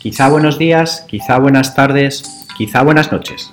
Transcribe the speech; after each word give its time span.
Quizá 0.00 0.30
buenos 0.30 0.58
días, 0.58 1.04
quizá 1.06 1.38
buenas 1.38 1.74
tardes, 1.74 2.46
quizá 2.56 2.82
buenas 2.82 3.12
noches. 3.12 3.52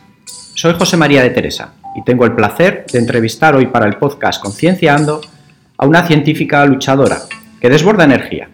Soy 0.56 0.76
José 0.80 0.96
María 0.96 1.22
de 1.22 1.32
Teresa 1.32 1.74
y 1.94 2.06
tengo 2.06 2.24
el 2.24 2.36
placer 2.36 2.86
de 2.90 3.00
entrevistar 3.00 3.54
hoy 3.54 3.66
para 3.66 3.86
el 3.86 3.98
podcast 3.98 4.42
Conciencia 4.42 4.96
Ando 4.96 5.20
a 5.78 5.86
una 5.86 6.08
científica 6.08 6.66
luchadora 6.66 7.20
que 7.60 7.70
desborda 7.70 8.06
energía, 8.06 8.48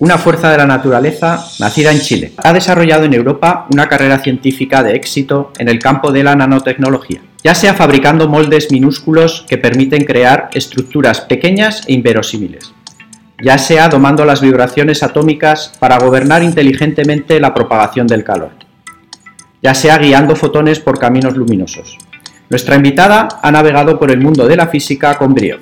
una 0.00 0.18
fuerza 0.18 0.50
de 0.50 0.56
la 0.56 0.66
naturaleza 0.66 1.40
nacida 1.60 1.92
en 1.92 2.00
Chile. 2.00 2.32
Ha 2.38 2.52
desarrollado 2.52 3.04
en 3.04 3.14
Europa 3.14 3.68
una 3.70 3.88
carrera 3.88 4.18
científica 4.18 4.82
de 4.82 4.96
éxito 4.96 5.52
en 5.58 5.68
el 5.68 5.78
campo 5.78 6.10
de 6.10 6.24
la 6.24 6.34
nanotecnología, 6.34 7.20
ya 7.44 7.54
sea 7.54 7.74
fabricando 7.74 8.28
moldes 8.28 8.72
minúsculos 8.72 9.46
que 9.48 9.58
permiten 9.58 10.04
crear 10.04 10.50
estructuras 10.54 11.20
pequeñas 11.20 11.82
e 11.86 11.92
inverosímiles, 11.92 12.74
ya 13.40 13.56
sea 13.58 13.88
domando 13.88 14.24
las 14.24 14.40
vibraciones 14.40 15.02
atómicas 15.02 15.72
para 15.78 15.98
gobernar 15.98 16.42
inteligentemente 16.42 17.38
la 17.38 17.54
propagación 17.54 18.06
del 18.06 18.24
calor, 18.24 18.50
ya 19.62 19.74
sea 19.74 19.98
guiando 19.98 20.34
fotones 20.34 20.80
por 20.80 20.98
caminos 20.98 21.36
luminosos. 21.36 21.98
Nuestra 22.50 22.76
invitada 22.76 23.28
ha 23.42 23.50
navegado 23.50 23.98
por 23.98 24.10
el 24.10 24.20
mundo 24.20 24.46
de 24.46 24.56
la 24.56 24.68
física 24.68 25.16
con 25.16 25.34
brío, 25.34 25.58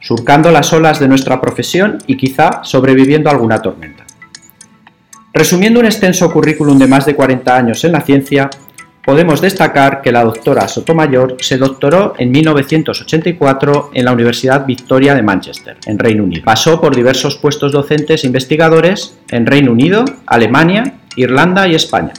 surcando 0.00 0.50
las 0.50 0.72
olas 0.72 1.00
de 1.00 1.08
nuestra 1.08 1.40
profesión 1.40 1.98
y 2.06 2.16
quizá 2.16 2.62
sobreviviendo 2.62 3.28
a 3.28 3.32
alguna 3.32 3.60
tormenta. 3.60 4.04
Resumiendo 5.34 5.80
un 5.80 5.86
extenso 5.86 6.30
currículum 6.30 6.78
de 6.78 6.86
más 6.86 7.06
de 7.06 7.16
40 7.16 7.56
años 7.56 7.84
en 7.84 7.92
la 7.92 8.02
ciencia, 8.02 8.50
podemos 9.04 9.40
destacar 9.40 10.00
que 10.00 10.12
la 10.12 10.24
doctora 10.24 10.68
Sotomayor 10.68 11.36
se 11.40 11.58
doctoró 11.58 12.14
en 12.18 12.30
1984 12.30 13.90
en 13.94 14.04
la 14.04 14.12
Universidad 14.12 14.64
Victoria 14.64 15.14
de 15.14 15.22
Manchester, 15.22 15.76
en 15.86 15.98
Reino 15.98 16.24
Unido. 16.24 16.42
Pasó 16.44 16.80
por 16.80 16.94
diversos 16.94 17.36
puestos 17.36 17.72
docentes 17.72 18.22
e 18.22 18.26
investigadores 18.26 19.18
en 19.30 19.46
Reino 19.46 19.72
Unido, 19.72 20.04
Alemania, 20.26 21.00
Irlanda 21.16 21.66
y 21.66 21.74
España. 21.74 22.12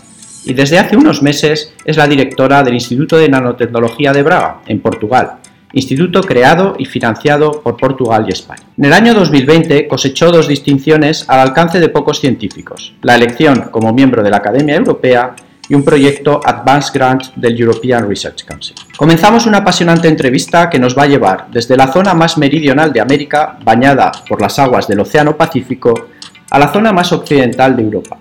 Y 0.45 0.53
desde 0.53 0.77
hace 0.77 0.97
unos 0.97 1.21
meses 1.21 1.73
es 1.85 1.95
la 1.95 2.07
directora 2.07 2.63
del 2.63 2.73
Instituto 2.73 3.17
de 3.17 3.29
Nanotecnología 3.29 4.11
de 4.11 4.23
Braga, 4.23 4.59
en 4.67 4.81
Portugal, 4.81 5.37
instituto 5.71 6.21
creado 6.21 6.75
y 6.77 6.85
financiado 6.85 7.61
por 7.63 7.77
Portugal 7.77 8.25
y 8.27 8.33
España. 8.33 8.63
En 8.77 8.85
el 8.85 8.93
año 8.93 9.13
2020 9.13 9.87
cosechó 9.87 10.31
dos 10.31 10.49
distinciones 10.49 11.27
al 11.29 11.39
alcance 11.39 11.79
de 11.79 11.89
pocos 11.89 12.19
científicos, 12.19 12.93
la 13.01 13.15
elección 13.15 13.69
como 13.71 13.93
miembro 13.93 14.21
de 14.21 14.29
la 14.29 14.37
Academia 14.37 14.75
Europea 14.75 15.33
y 15.69 15.75
un 15.75 15.83
proyecto 15.83 16.39
Advanced 16.43 16.93
Grant 16.93 17.33
del 17.35 17.57
European 17.57 18.07
Research 18.07 18.43
Council. 18.45 18.75
Comenzamos 18.97 19.45
una 19.45 19.59
apasionante 19.59 20.07
entrevista 20.07 20.69
que 20.69 20.79
nos 20.79 20.97
va 20.97 21.03
a 21.03 21.07
llevar 21.07 21.47
desde 21.51 21.77
la 21.77 21.91
zona 21.91 22.13
más 22.13 22.37
meridional 22.37 22.91
de 22.91 23.01
América, 23.01 23.57
bañada 23.63 24.11
por 24.27 24.41
las 24.41 24.59
aguas 24.59 24.87
del 24.87 24.99
Océano 24.99 25.35
Pacífico, 25.37 26.07
a 26.49 26.59
la 26.59 26.71
zona 26.71 26.93
más 26.93 27.11
occidental 27.11 27.75
de 27.75 27.83
Europa, 27.83 28.17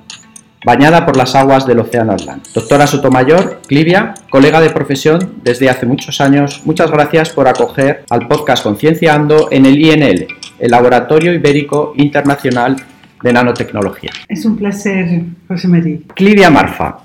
bañada 0.64 1.04
por 1.04 1.16
las 1.16 1.34
aguas 1.34 1.66
del 1.66 1.80
Océano 1.80 2.12
Atlántico. 2.12 2.60
Doctora 2.60 2.86
Sotomayor, 2.86 3.60
Clivia, 3.66 4.14
colega 4.30 4.60
de 4.60 4.70
profesión 4.70 5.34
desde 5.42 5.68
hace 5.68 5.84
muchos 5.84 6.20
años, 6.20 6.62
muchas 6.64 6.90
gracias 6.90 7.30
por 7.30 7.48
acoger 7.48 8.04
al 8.08 8.28
podcast 8.28 8.62
Concienciando 8.62 9.48
en 9.50 9.66
el 9.66 9.78
INL, 9.78 10.26
el 10.58 10.70
Laboratorio 10.70 11.34
Ibérico 11.34 11.92
Internacional 11.96 12.76
de 13.22 13.32
Nanotecnología. 13.32 14.10
Es 14.28 14.44
un 14.44 14.56
placer, 14.56 15.24
José 15.46 15.68
María. 15.68 15.98
Clivia 16.14 16.50
Marfa, 16.50 16.98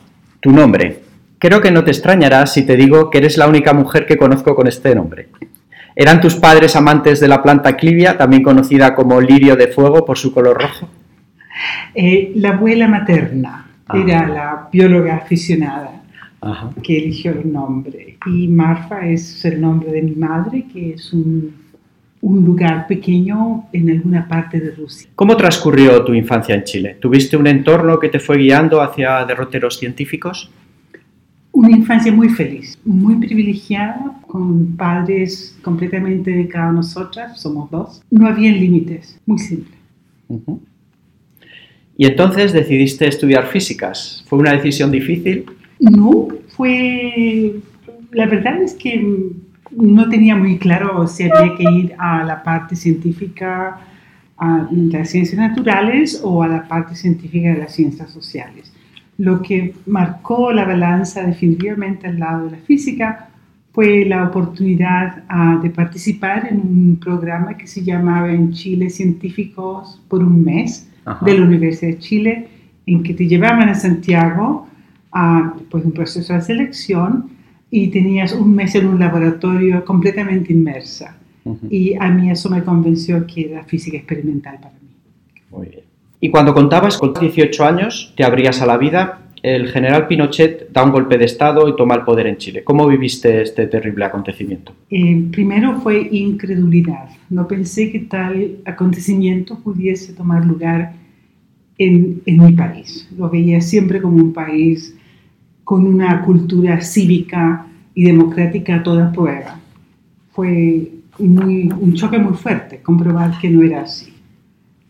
tu 0.48 0.54
nombre. 0.54 1.02
Creo 1.40 1.60
que 1.60 1.72
no 1.72 1.84
te 1.84 1.92
extrañará 1.92 2.46
si 2.48 2.66
te 2.66 2.78
digo 2.78 3.10
que 3.10 3.18
eres 3.18 3.38
la 3.38 3.50
única 3.50 3.74
mujer 3.74 4.06
que 4.06 4.16
conozco 4.16 4.56
con 4.56 4.66
este 4.66 4.96
nombre. 4.96 5.28
¿Eran 5.94 6.22
tus 6.22 6.36
padres 6.36 6.78
amantes 6.78 7.20
de 7.20 7.28
la 7.28 7.44
planta 7.44 7.76
clivia, 7.76 8.18
también 8.18 8.44
conocida 8.44 8.96
como 8.96 9.20
lirio 9.20 9.58
de 9.58 9.68
fuego 9.68 10.06
por 10.06 10.18
su 10.18 10.34
color 10.34 10.62
rojo? 10.62 10.88
Eh, 11.94 12.32
la 12.36 12.52
abuela 12.52 12.88
materna 12.88 13.66
era 13.94 14.26
la 14.26 14.70
bióloga 14.72 15.18
aficionada 15.18 16.02
que 16.82 16.98
eligió 16.98 17.34
el 17.34 17.52
nombre. 17.52 18.18
Y 18.26 18.48
Marfa 18.48 19.06
es 19.06 19.44
el 19.44 19.60
nombre 19.60 19.92
de 19.92 20.02
mi 20.02 20.16
madre, 20.16 20.64
que 20.72 20.94
es 20.94 21.12
un, 21.12 21.54
un 22.22 22.44
lugar 22.44 22.88
pequeño 22.88 23.66
en 23.72 23.90
alguna 23.90 24.28
parte 24.28 24.60
de 24.60 24.72
Rusia. 24.72 25.10
¿Cómo 25.16 25.38
transcurrió 25.38 26.04
tu 26.04 26.14
infancia 26.14 26.56
en 26.56 26.64
Chile? 26.64 26.98
¿Tuviste 27.00 27.38
un 27.38 27.48
entorno 27.48 28.00
que 28.00 28.10
te 28.10 28.20
fue 28.20 28.38
guiando 28.38 28.82
hacia 28.82 29.26
derroteros 29.26 29.78
científicos? 29.78 30.50
Una 31.52 31.72
infancia 31.72 32.12
muy 32.12 32.30
feliz, 32.30 32.78
muy 32.86 33.16
privilegiada, 33.16 34.20
con 34.28 34.76
padres 34.76 35.58
completamente 35.62 36.32
dedicados 36.32 36.70
a 36.70 36.74
nosotras, 36.74 37.42
somos 37.42 37.72
dos. 37.72 38.02
No 38.12 38.28
había 38.28 38.52
límites, 38.52 39.20
muy 39.26 39.40
simple. 39.40 39.76
Y 41.98 42.06
entonces 42.06 42.54
decidiste 42.54 43.08
estudiar 43.08 43.48
físicas. 43.48 44.24
¿Fue 44.28 44.38
una 44.38 44.54
decisión 44.54 44.92
difícil? 44.92 45.46
No, 45.80 46.28
fue... 46.50 47.56
La 48.12 48.26
verdad 48.26 48.62
es 48.62 48.74
que 48.74 49.32
no 49.78 50.10
tenía 50.10 50.36
muy 50.36 50.58
claro 50.58 51.08
si 51.08 51.24
había 51.24 51.56
que 51.56 51.64
ir 51.64 51.96
a 51.98 52.24
la 52.24 52.44
parte 52.44 52.76
científica 52.76 53.80
a 54.38 54.68
las 54.72 55.10
ciencias 55.10 55.40
naturales 55.40 56.22
o 56.24 56.44
a 56.44 56.48
la 56.48 56.68
parte 56.68 56.96
científica 56.96 57.50
de 57.50 57.58
las 57.58 57.74
ciencias 57.74 58.12
sociales. 58.12 58.72
Lo 59.18 59.42
que 59.42 59.74
marcó 59.88 60.52
la 60.52 60.66
balanza 60.66 61.24
definitivamente 61.24 62.08
al 62.08 62.20
lado 62.20 62.46
de 62.46 62.52
la 62.52 62.58
física 62.58 63.30
fue 63.74 64.06
la 64.06 64.26
oportunidad 64.26 65.24
ah, 65.28 65.60
de 65.62 65.70
participar 65.70 66.48
en 66.52 66.60
un 66.60 67.00
programa 67.00 67.58
que 67.58 67.68
se 67.68 67.84
llamaba 67.84 68.32
en 68.32 68.52
Chile 68.52 68.90
Científicos 68.90 70.02
por 70.08 70.24
un 70.24 70.44
mes, 70.44 70.90
de 71.22 71.40
la 71.40 71.46
Universidad 71.46 71.94
de 71.94 72.00
Chile, 72.00 72.48
en 72.86 73.02
que 73.02 73.14
te 73.14 73.28
llevaban 73.28 73.70
a 73.70 73.76
Santiago 73.76 74.68
a 75.14 75.54
pues, 75.70 75.86
un 75.86 75.94
proceso 75.94 76.34
de 76.34 76.42
selección 76.42 77.30
y 77.70 77.88
tenías 77.88 78.34
un 78.34 78.56
mes 78.56 78.76
en 78.76 78.88
un 78.88 79.00
laboratorio 79.00 79.84
completamente 79.84 80.54
inmersa. 80.54 81.18
Y 81.70 81.96
a 81.96 82.10
mí 82.10 82.30
eso 82.30 82.50
me 82.50 82.62
convenció 82.62 83.26
que 83.26 83.52
era 83.52 83.64
física 83.64 83.98
experimental 83.98 84.58
para 84.62 84.74
mí. 84.74 84.90
Muy 85.50 85.68
bien. 85.68 85.84
Y 86.20 86.30
cuando 86.30 86.54
contabas 86.54 86.98
con 86.98 87.14
18 87.14 87.64
años, 87.64 88.14
te 88.18 88.26
abrías 88.26 88.62
a 88.62 88.66
la 88.66 88.78
vida, 88.78 89.22
el 89.44 89.70
general 89.70 90.08
Pinochet 90.08 90.72
da 90.74 90.84
un 90.84 90.92
golpe 90.92 91.18
de 91.18 91.26
Estado 91.26 91.70
y 91.70 91.76
toma 91.76 91.96
el 91.96 92.02
poder 92.02 92.28
en 92.28 92.38
Chile. 92.38 92.64
¿Cómo 92.64 92.88
viviste 92.88 93.42
este 93.42 93.68
terrible 93.68 94.06
acontecimiento? 94.06 94.74
Eh, 94.90 95.24
primero 95.32 95.80
fue 95.80 96.10
incredulidad. 96.12 97.10
No 97.30 97.48
pensé 97.48 97.92
que 97.92 98.00
tal 98.00 98.58
acontecimiento 98.66 99.60
pudiese 99.60 100.14
tomar 100.14 100.44
lugar 100.44 100.94
en, 101.78 102.22
en 102.26 102.46
mi 102.46 102.54
país. 102.54 103.08
Lo 103.16 103.30
veía 103.30 103.62
siempre 103.62 104.02
como 104.02 104.18
un 104.18 104.34
país 104.34 104.97
con 105.68 105.86
una 105.86 106.22
cultura 106.22 106.80
cívica 106.80 107.68
y 107.94 108.06
democrática 108.06 108.76
a 108.76 108.84
toda 108.84 109.12
prueba. 109.12 109.60
Fue 110.32 110.90
muy, 111.20 111.70
un 111.78 111.94
choque 111.94 112.18
muy 112.18 112.36
fuerte 112.36 112.78
comprobar 112.78 113.38
que 113.38 113.50
no 113.50 113.62
era 113.62 113.82
así. 113.82 114.14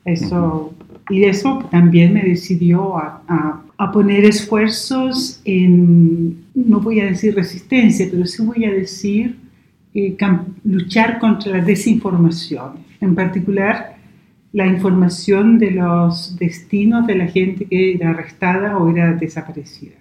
Eso, 0.05 0.75
y 1.09 1.23
eso 1.23 1.67
también 1.71 2.13
me 2.13 2.21
decidió 2.21 2.95
a, 2.95 3.23
a, 3.27 3.63
a, 3.75 3.91
poner 3.91 4.23
esfuerzos 4.23 5.41
en, 5.45 6.45
no 6.53 6.79
voy 6.79 6.99
a 6.99 7.05
decir 7.05 7.33
resistencia, 7.33 8.07
pero 8.11 8.27
sí 8.27 8.43
voy 8.43 8.65
a 8.65 8.71
decir 8.71 9.35
eh, 9.95 10.15
luchar 10.63 11.17
contra 11.17 11.57
la 11.57 11.65
desinformación. 11.65 12.73
En 13.01 13.15
particular, 13.15 13.97
la 14.53 14.67
información 14.67 15.57
de 15.57 15.71
los 15.71 16.37
destinos 16.37 17.07
de 17.07 17.15
la 17.15 17.25
gente 17.25 17.65
que 17.65 17.95
era 17.95 18.11
arrestada 18.11 18.77
o 18.77 18.91
era 18.91 19.13
desaparecida. 19.13 19.95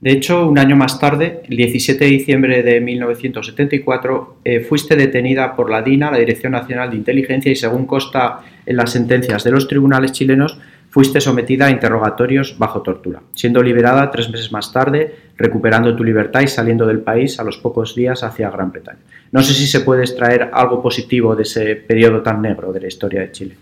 De 0.00 0.12
hecho, 0.12 0.48
un 0.48 0.58
año 0.60 0.76
más 0.76 1.00
tarde, 1.00 1.42
el 1.48 1.56
17 1.56 2.04
de 2.04 2.10
diciembre 2.10 2.62
de 2.62 2.80
1974, 2.80 4.36
eh, 4.44 4.60
fuiste 4.60 4.94
detenida 4.94 5.56
por 5.56 5.70
la 5.70 5.82
DINA, 5.82 6.12
la 6.12 6.18
Dirección 6.18 6.52
Nacional 6.52 6.90
de 6.90 6.96
Inteligencia, 6.96 7.50
y 7.50 7.56
según 7.56 7.84
consta 7.84 8.40
en 8.64 8.76
las 8.76 8.92
sentencias 8.92 9.42
de 9.42 9.50
los 9.50 9.66
tribunales 9.66 10.12
chilenos, 10.12 10.56
fuiste 10.88 11.20
sometida 11.20 11.66
a 11.66 11.70
interrogatorios 11.70 12.56
bajo 12.58 12.82
tortura, 12.82 13.22
siendo 13.34 13.60
liberada 13.60 14.10
tres 14.12 14.30
meses 14.30 14.52
más 14.52 14.72
tarde, 14.72 15.16
recuperando 15.36 15.94
tu 15.96 16.04
libertad 16.04 16.42
y 16.42 16.46
saliendo 16.46 16.86
del 16.86 17.00
país 17.00 17.40
a 17.40 17.44
los 17.44 17.58
pocos 17.58 17.96
días 17.96 18.22
hacia 18.22 18.50
Gran 18.50 18.70
Bretaña. 18.70 19.00
No 19.32 19.42
sé 19.42 19.52
si 19.52 19.66
se 19.66 19.80
puede 19.80 20.02
extraer 20.02 20.50
algo 20.52 20.80
positivo 20.80 21.34
de 21.34 21.42
ese 21.42 21.74
periodo 21.74 22.22
tan 22.22 22.40
negro 22.40 22.72
de 22.72 22.80
la 22.80 22.86
historia 22.86 23.20
de 23.20 23.32
Chile 23.32 23.56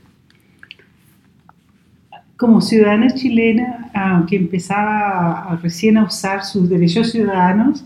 como 2.37 2.61
ciudadana 2.61 3.09
chilena 3.11 3.91
que 4.29 4.37
empezaba 4.37 5.59
recién 5.63 5.97
a 5.97 6.05
usar 6.05 6.45
sus 6.45 6.69
derechos 6.69 7.11
ciudadanos, 7.11 7.85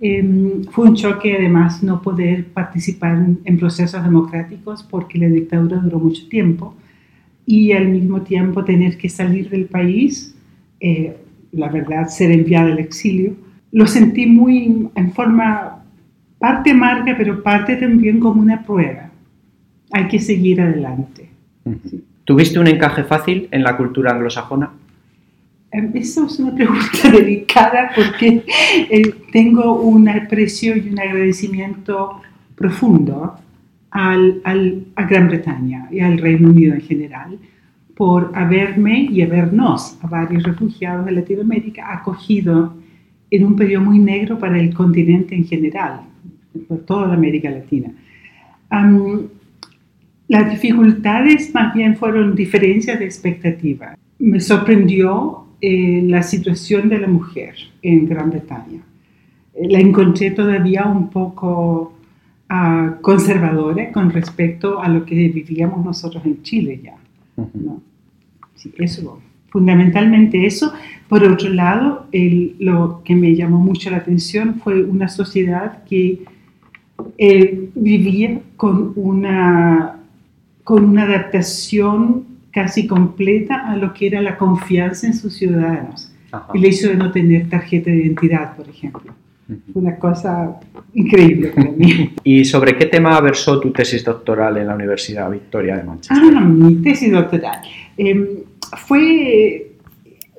em, 0.00 0.64
fue 0.64 0.88
un 0.88 0.94
choque 0.96 1.36
además 1.36 1.82
no 1.82 2.02
poder 2.02 2.46
participar 2.46 3.24
en, 3.44 3.58
procesos 3.58 4.02
democráticos 4.02 4.82
porque 4.82 5.18
la 5.18 5.28
dictadura 5.28 5.78
duró 5.78 6.00
mucho 6.00 6.28
tiempo 6.28 6.74
y 7.46 7.72
al 7.72 7.88
mismo 7.88 8.22
tiempo 8.22 8.64
tener 8.64 8.98
que 8.98 9.08
salir 9.08 9.48
del 9.48 9.66
país, 9.66 10.34
eh, 10.80 11.16
la 11.52 11.68
verdad, 11.68 12.08
ser 12.08 12.32
enviada 12.32 12.72
al 12.72 12.78
exilio. 12.78 13.34
Lo 13.70 13.86
sentí 13.86 14.26
muy 14.26 14.88
en 14.94 15.12
forma 15.12 15.84
parte 16.38 16.72
amarga, 16.72 17.14
pero 17.16 17.42
parte 17.42 17.76
también 17.76 18.18
como 18.18 18.40
una 18.40 18.62
prueba. 18.64 19.10
Hay 19.92 20.08
que 20.08 20.18
seguir 20.18 20.60
adelante. 20.60 21.28
¿Tuviste 22.24 22.58
un 22.58 22.66
encaje 22.66 23.04
fácil 23.04 23.48
en 23.50 23.62
la 23.62 23.76
cultura 23.76 24.12
anglosajona? 24.12 24.70
Esa 25.70 26.26
es 26.26 26.38
una 26.38 26.54
pregunta 26.54 27.10
delicada 27.12 27.90
porque 27.94 28.44
eh, 28.90 29.14
tengo 29.32 29.80
un 29.80 30.08
aprecio 30.08 30.76
y 30.76 30.88
un 30.88 31.00
agradecimiento 31.00 32.20
profundo 32.54 33.34
al, 33.90 34.40
al, 34.44 34.84
a 34.94 35.04
Gran 35.04 35.28
Bretaña 35.28 35.88
y 35.90 36.00
al 36.00 36.18
Reino 36.18 36.50
Unido 36.50 36.74
en 36.74 36.80
general 36.80 37.38
por 37.96 38.32
haberme 38.34 39.08
y 39.10 39.22
habernos, 39.22 39.98
a 40.02 40.06
varios 40.06 40.42
refugiados 40.42 41.06
de 41.06 41.12
Latinoamérica, 41.12 41.92
acogido 41.92 42.74
en 43.30 43.44
un 43.44 43.56
periodo 43.56 43.84
muy 43.84 43.98
negro 43.98 44.38
para 44.38 44.58
el 44.58 44.74
continente 44.74 45.34
en 45.34 45.44
general, 45.44 46.00
por 46.68 46.78
toda 46.80 47.08
la 47.08 47.14
América 47.14 47.50
Latina. 47.50 47.92
Um, 48.70 49.28
las 50.34 50.50
dificultades 50.50 51.54
más 51.54 51.72
bien 51.72 51.96
fueron 51.96 52.34
diferencias 52.34 52.98
de 52.98 53.04
expectativa. 53.04 53.96
Me 54.18 54.40
sorprendió 54.40 55.46
eh, 55.60 56.02
la 56.04 56.24
situación 56.24 56.88
de 56.88 56.98
la 56.98 57.06
mujer 57.06 57.54
en 57.82 58.08
Gran 58.08 58.30
Bretaña. 58.30 58.80
Eh, 59.54 59.68
la 59.70 59.78
encontré 59.78 60.32
todavía 60.32 60.86
un 60.86 61.08
poco 61.08 61.94
uh, 62.50 63.00
conservadora 63.00 63.92
con 63.92 64.10
respecto 64.10 64.82
a 64.82 64.88
lo 64.88 65.04
que 65.04 65.14
vivíamos 65.28 65.84
nosotros 65.84 66.26
en 66.26 66.42
Chile 66.42 66.80
ya. 66.82 66.96
¿no? 67.36 67.80
Sí, 68.56 68.74
eso, 68.78 69.20
fundamentalmente 69.50 70.46
eso. 70.46 70.72
Por 71.08 71.22
otro 71.22 71.48
lado, 71.48 72.08
el, 72.10 72.56
lo 72.58 73.02
que 73.04 73.14
me 73.14 73.36
llamó 73.36 73.58
mucho 73.60 73.88
la 73.88 73.98
atención 73.98 74.56
fue 74.56 74.82
una 74.82 75.06
sociedad 75.06 75.84
que 75.84 76.24
eh, 77.18 77.70
vivía 77.76 78.40
con 78.56 78.92
una, 78.96 79.93
con 80.64 80.84
una 80.84 81.04
adaptación 81.04 82.24
casi 82.50 82.86
completa 82.86 83.70
a 83.70 83.76
lo 83.76 83.92
que 83.92 84.06
era 84.06 84.22
la 84.22 84.36
confianza 84.38 85.06
en 85.06 85.14
sus 85.14 85.34
ciudadanos. 85.34 86.10
Ajá. 86.32 86.48
El 86.54 86.64
hecho 86.64 86.88
de 86.88 86.96
no 86.96 87.12
tener 87.12 87.48
tarjeta 87.48 87.90
de 87.90 87.98
identidad, 87.98 88.56
por 88.56 88.68
ejemplo. 88.68 89.12
Una 89.74 89.96
cosa 89.96 90.58
increíble 90.94 91.48
para 91.48 91.70
mí. 91.70 92.14
¿Y 92.24 92.44
sobre 92.46 92.78
qué 92.78 92.86
tema 92.86 93.20
versó 93.20 93.60
tu 93.60 93.72
tesis 93.72 94.02
doctoral 94.02 94.56
en 94.56 94.68
la 94.68 94.74
Universidad 94.74 95.30
Victoria 95.30 95.76
de 95.76 95.84
Manchester? 95.84 96.16
Ah, 96.34 96.40
mi 96.40 96.76
tesis 96.76 97.12
doctoral. 97.12 97.60
Eh, 97.98 98.44
fue, 98.86 99.72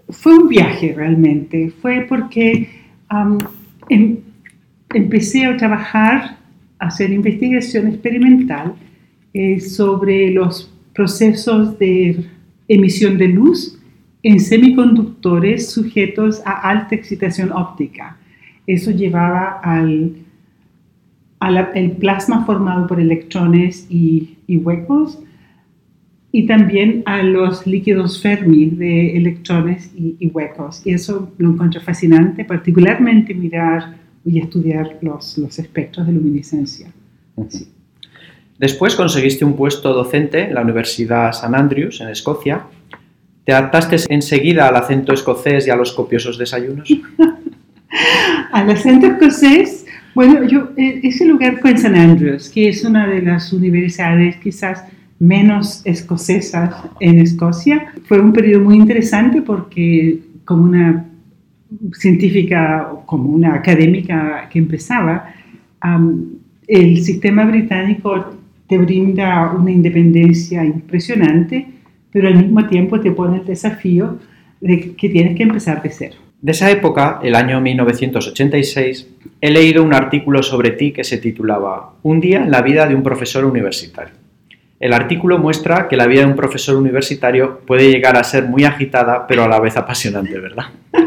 fue 0.10 0.36
un 0.36 0.48
viaje 0.48 0.94
realmente. 0.96 1.72
Fue 1.82 2.06
porque 2.10 2.68
um, 3.12 3.38
em, 3.90 4.18
empecé 4.92 5.46
a 5.46 5.56
trabajar, 5.56 6.38
a 6.80 6.88
hacer 6.88 7.12
investigación 7.12 7.88
experimental 7.88 8.74
eh, 9.38 9.60
sobre 9.60 10.32
los 10.32 10.72
procesos 10.94 11.78
de 11.78 12.24
emisión 12.70 13.18
de 13.18 13.28
luz 13.28 13.78
en 14.24 14.40
semiconductores 14.40 15.70
sujetos 15.72 16.42
a 16.46 16.70
alta 16.70 16.96
excitación 16.96 17.52
óptica. 17.52 18.18
Eso 18.66 18.92
llevaba 18.92 19.60
al, 19.62 20.16
al 21.40 21.92
plasma 22.00 22.46
formado 22.46 22.88
por 22.88 23.02
electrones 23.02 23.86
y, 23.90 24.38
y, 24.48 24.56
huecos 24.56 25.20
y 26.32 26.46
también 26.48 27.04
a 27.06 27.22
los 27.22 27.68
líquidos 27.68 28.22
Fermi 28.22 28.68
de 28.68 29.18
electrones 29.18 29.92
y, 29.98 30.16
y 30.18 30.28
huecos. 30.28 30.82
Y 30.88 30.94
eso 30.94 31.34
lo 31.40 31.50
encuentro 31.50 31.82
fascinante, 31.82 32.46
particularmente 32.46 33.34
mirar 33.34 33.98
y 34.24 34.40
estudiar 34.40 34.98
los, 35.02 35.38
los 35.38 35.60
espectros 35.60 36.08
de 36.08 36.14
luminiscencia. 36.14 36.88
Sí. 37.50 37.68
Después 38.58 38.96
conseguiste 38.96 39.44
un 39.44 39.56
puesto 39.56 39.94
docente 39.94 40.44
en 40.44 40.56
la 40.56 40.62
Universidad 40.62 41.30
St. 41.30 41.56
Andrews, 41.56 42.00
en 42.00 42.10
Escocia. 42.10 42.64
¿Te 43.44 43.52
adaptaste 43.52 43.98
enseguida 44.10 44.68
al 44.68 44.76
acento 44.76 45.14
escocés 45.14 45.68
y 45.68 45.70
a 45.70 45.76
los 45.76 45.92
copiosos 45.92 46.38
desayunos? 46.38 46.90
al 48.52 48.70
acento 48.70 49.08
escocés, 49.08 49.86
bueno, 50.16 50.46
yo, 50.46 50.70
ese 50.78 51.26
lugar 51.26 51.60
fue 51.60 51.72
en 51.72 51.76
St. 51.76 52.00
Andrews, 52.00 52.50
que 52.50 52.70
es 52.70 52.86
una 52.86 53.08
de 53.08 53.22
las 53.22 53.52
universidades 53.52 54.38
quizás 54.38 54.86
menos 55.20 55.82
escocesas 55.86 56.74
en 57.02 57.20
Escocia. 57.20 57.94
Fue 58.06 58.20
un 58.20 58.32
periodo 58.32 58.64
muy 58.64 58.78
interesante 58.78 59.42
porque 59.42 60.20
como 60.46 60.64
una 60.64 61.06
científica, 61.94 62.90
como 63.06 63.30
una 63.30 63.56
académica 63.56 64.48
que 64.50 64.60
empezaba, 64.60 65.34
um, 65.84 66.36
el 66.68 67.04
sistema 67.04 67.46
británico 67.46 68.34
te 68.68 68.78
brinda 68.78 69.52
una 69.52 69.72
independencia 69.72 70.64
impresionante, 70.64 71.68
pero 72.12 72.28
al 72.28 72.36
mismo 72.36 72.68
tiempo 72.68 73.00
te 73.00 73.12
pone 73.12 73.38
el 73.38 73.46
desafío 73.46 74.20
de 74.62 74.96
que 74.96 75.10
tienes 75.10 75.36
que 75.36 75.44
empezar 75.44 75.82
de 75.82 75.90
cero. 75.90 76.16
De 76.42 76.52
esa 76.52 76.70
época, 76.70 77.20
el 77.24 77.36
año 77.36 77.60
1986, 77.62 79.08
he 79.42 79.52
leído 79.52 79.84
un 79.84 79.94
artículo 79.94 80.44
sobre 80.44 80.72
ti 80.72 80.92
que 80.92 81.04
se 81.04 81.18
titulaba 81.18 81.94
Un 82.04 82.20
día 82.20 82.44
en 82.44 82.52
la 82.52 82.62
vida 82.62 82.88
de 82.88 82.96
un 82.96 83.04
profesor 83.04 83.46
universitario. 83.46 84.14
El 84.80 84.94
artículo 84.94 85.40
muestra 85.40 85.88
que 85.88 85.96
la 85.96 86.06
vida 86.06 86.22
de 86.22 86.28
un 86.28 86.36
profesor 86.36 86.76
universitario 86.76 87.62
puede 87.66 87.90
llegar 87.90 88.18
a 88.18 88.24
ser 88.24 88.46
muy 88.46 88.66
agitada, 88.66 89.26
pero 89.26 89.44
a 89.44 89.48
la 89.48 89.60
vez 89.60 89.78
apasionante, 89.78 90.40
¿verdad? 90.40 90.66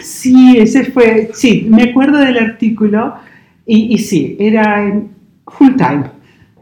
Sí, 0.00 0.56
ese 0.58 0.84
fue, 0.84 1.30
sí, 1.34 1.66
me 1.68 1.82
acuerdo 1.82 2.18
del 2.18 2.38
artículo 2.38 3.14
y, 3.66 3.94
y 3.94 3.98
sí, 3.98 4.36
era 4.38 4.92
full 5.46 5.74
time, 5.76 6.04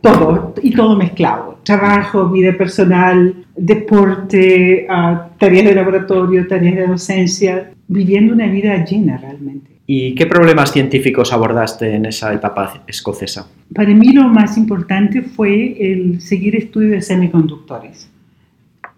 todo, 0.01 0.55
y 0.63 0.73
todo 0.73 0.97
mezclado, 0.97 1.59
trabajo, 1.63 2.29
vida 2.29 2.57
personal, 2.57 3.35
deporte, 3.57 4.87
uh, 4.89 5.37
tareas 5.39 5.67
de 5.67 5.75
laboratorio, 5.75 6.47
tareas 6.47 6.77
de 6.77 6.87
docencia, 6.87 7.71
viviendo 7.89 8.33
una 8.33 8.47
vida 8.47 8.85
llena 8.85 9.19
realmente. 9.19 9.71
¿Y 9.87 10.15
qué 10.15 10.27
problemas 10.27 10.71
científicos 10.73 11.33
abordaste 11.33 11.95
en 11.95 12.07
esa 12.07 12.33
etapa 12.33 12.85
escocesa? 12.87 13.49
Para 13.75 13.93
mí 13.93 14.13
lo 14.13 14.29
más 14.29 14.57
importante 14.57 15.23
fue 15.23 15.77
el 15.81 16.21
seguir 16.21 16.55
estudios 16.55 16.93
de 16.93 17.03
semiconductores 17.03 18.09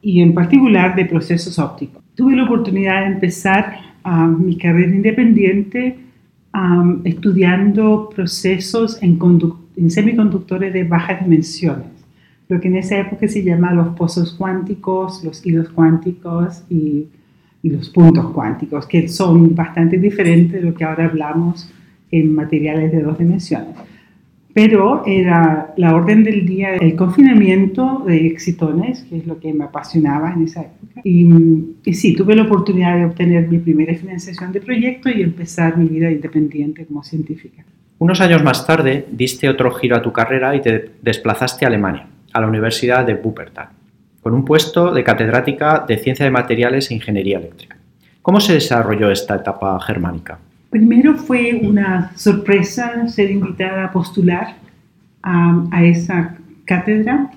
y 0.02 0.20
en 0.20 0.34
particular 0.34 0.94
de 0.94 1.06
procesos 1.06 1.58
ópticos. 1.58 2.02
Tuve 2.14 2.36
la 2.36 2.44
oportunidad 2.44 3.00
de 3.00 3.06
empezar 3.06 3.78
uh, 4.04 4.26
mi 4.26 4.58
carrera 4.58 4.94
independiente 4.94 5.96
um, 6.52 7.00
estudiando 7.04 8.10
procesos 8.14 9.02
en, 9.02 9.16
en 9.76 9.90
semiconductores 9.90 10.72
de 10.72 10.84
bajas 10.84 11.22
dimensiones 11.22 12.02
lo 12.52 12.60
que 12.60 12.68
en 12.68 12.76
esa 12.76 12.98
época 12.98 13.26
se 13.28 13.42
llama 13.42 13.72
los 13.72 13.96
pozos 13.96 14.34
cuánticos, 14.34 15.24
los 15.24 15.44
hilos 15.44 15.70
cuánticos 15.70 16.62
y, 16.68 17.06
y, 17.62 17.70
los 17.70 17.88
puntos 17.88 18.30
cuánticos, 18.32 18.86
que 18.86 19.08
son 19.08 19.54
bastante 19.54 19.96
diferentes 19.96 20.60
de 20.60 20.68
lo 20.68 20.74
que 20.74 20.84
ahora 20.84 21.06
hablamos 21.06 21.72
en 22.10 22.34
materiales 22.34 22.92
de 22.92 23.00
dos 23.00 23.18
dimensiones. 23.18 23.74
Pero 24.52 25.02
era 25.06 25.72
la 25.78 25.94
orden 25.94 26.24
del 26.24 26.44
día 26.44 26.74
el 26.76 26.94
confinamiento 26.94 28.04
de 28.06 28.26
excitones, 28.26 29.02
que 29.04 29.16
es 29.16 29.26
lo 29.26 29.40
que 29.40 29.54
me 29.54 29.64
apasionaba 29.64 30.30
en 30.34 30.42
esa 30.42 30.60
época. 30.60 31.00
Y, 31.04 31.26
y 31.86 31.94
sí, 31.94 32.14
tuve 32.14 32.36
la 32.36 32.42
oportunidad 32.42 32.98
de 32.98 33.06
obtener 33.06 33.48
mi 33.48 33.60
primera 33.60 33.94
financiación 33.94 34.52
de 34.52 34.60
proyecto 34.60 35.08
y 35.08 35.22
empezar 35.22 35.78
mi 35.78 35.86
vida 35.86 36.10
independiente 36.10 36.84
como 36.84 37.02
científica. 37.02 37.64
Unos 38.02 38.20
años 38.20 38.42
más 38.42 38.66
tarde 38.66 39.06
diste 39.12 39.48
otro 39.48 39.70
giro 39.70 39.94
a 39.94 40.02
tu 40.02 40.12
carrera 40.12 40.56
y 40.56 40.60
te 40.60 40.90
desplazaste 41.02 41.64
a 41.64 41.68
Alemania 41.68 42.08
a 42.32 42.40
la 42.40 42.48
Universidad 42.48 43.06
de 43.06 43.14
Wuppertal, 43.14 43.68
con 44.20 44.34
un 44.34 44.44
puesto 44.44 44.92
de 44.92 45.04
catedrática 45.04 45.84
de 45.86 45.98
Ciencia 45.98 46.24
de 46.24 46.32
Materiales 46.32 46.90
e 46.90 46.94
Ingeniería 46.94 47.38
Eléctrica. 47.38 47.76
¿Cómo 48.20 48.40
se 48.40 48.54
desarrolló 48.54 49.08
esta 49.08 49.36
etapa 49.36 49.78
germánica? 49.78 50.36
Primero 50.70 51.14
fue 51.14 51.60
una 51.62 52.10
sorpresa 52.16 53.06
ser 53.06 53.30
invitada 53.30 53.84
a 53.84 53.92
postular 53.92 54.56
a 55.22 55.84
esa 55.84 56.34
cátedra 56.64 57.30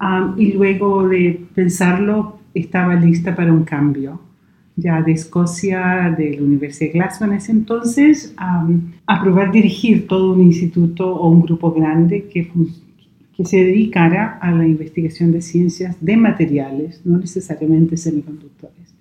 um, 0.00 0.38
y 0.38 0.52
luego 0.52 1.08
de 1.08 1.46
pensarlo 1.52 2.38
estaba 2.54 2.94
lista 2.94 3.34
para 3.34 3.52
un 3.52 3.64
cambio 3.64 4.20
ya 4.76 5.02
de 5.02 5.12
Escocia, 5.12 6.14
de 6.16 6.36
la 6.36 6.42
Universidad 6.42 6.92
de 6.92 6.98
Glasgow 6.98 7.28
en 7.28 7.34
ese 7.34 7.52
entonces, 7.52 8.34
um, 8.40 8.80
a 9.06 9.22
probar 9.22 9.52
dirigir 9.52 10.06
todo 10.08 10.32
un 10.32 10.42
instituto 10.42 11.14
o 11.14 11.28
un 11.30 11.42
grupo 11.42 11.72
grande 11.72 12.24
que, 12.24 12.50
que 13.36 13.44
se 13.44 13.58
dedicara 13.58 14.38
a 14.40 14.50
la 14.50 14.66
investigación 14.66 15.30
de 15.32 15.42
ciencias 15.42 15.96
de 16.00 16.16
materiales, 16.16 17.00
no 17.04 17.18
necesariamente 17.18 17.96
semiconductores. 17.96 18.94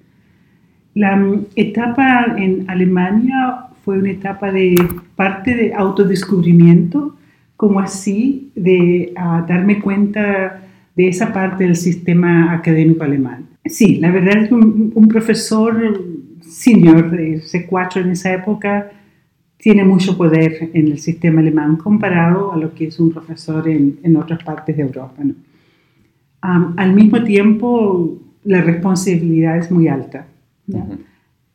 La 0.93 1.15
um, 1.15 1.45
etapa 1.55 2.35
en 2.37 2.69
Alemania 2.69 3.65
fue 3.83 3.97
una 3.97 4.11
etapa 4.11 4.51
de 4.51 4.75
parte 5.15 5.55
de 5.55 5.73
autodescubrimiento, 5.73 7.15
como 7.57 7.79
así 7.79 8.51
de 8.55 9.13
uh, 9.17 9.47
darme 9.47 9.79
cuenta 9.79 10.61
de 10.95 11.07
esa 11.07 11.33
parte 11.33 11.63
del 11.63 11.75
sistema 11.75 12.53
académico 12.53 13.03
alemán. 13.03 13.52
Sí, 13.65 13.95
la 13.95 14.11
verdad 14.11 14.43
es 14.43 14.49
que 14.49 14.55
un, 14.55 14.91
un 14.93 15.07
profesor 15.07 16.03
senior 16.41 17.09
de 17.09 17.41
C4 17.41 18.01
en 18.01 18.11
esa 18.11 18.33
época 18.33 18.91
tiene 19.63 19.85
mucho 19.85 20.17
poder 20.17 20.71
en 20.73 20.87
el 20.89 20.99
sistema 20.99 21.39
alemán 21.39 21.77
comparado 21.77 22.51
a 22.51 22.57
lo 22.57 22.73
que 22.73 22.87
es 22.87 22.99
un 22.99 23.11
profesor 23.11 23.67
en, 23.69 23.97
en 24.03 24.17
otras 24.17 24.43
partes 24.43 24.75
de 24.75 24.83
Europa. 24.83 25.23
¿no? 25.23 25.35
Um, 26.43 26.73
al 26.75 26.93
mismo 26.93 27.23
tiempo, 27.23 28.19
la 28.43 28.61
responsabilidad 28.61 29.57
es 29.57 29.71
muy 29.71 29.87
alta 29.87 30.27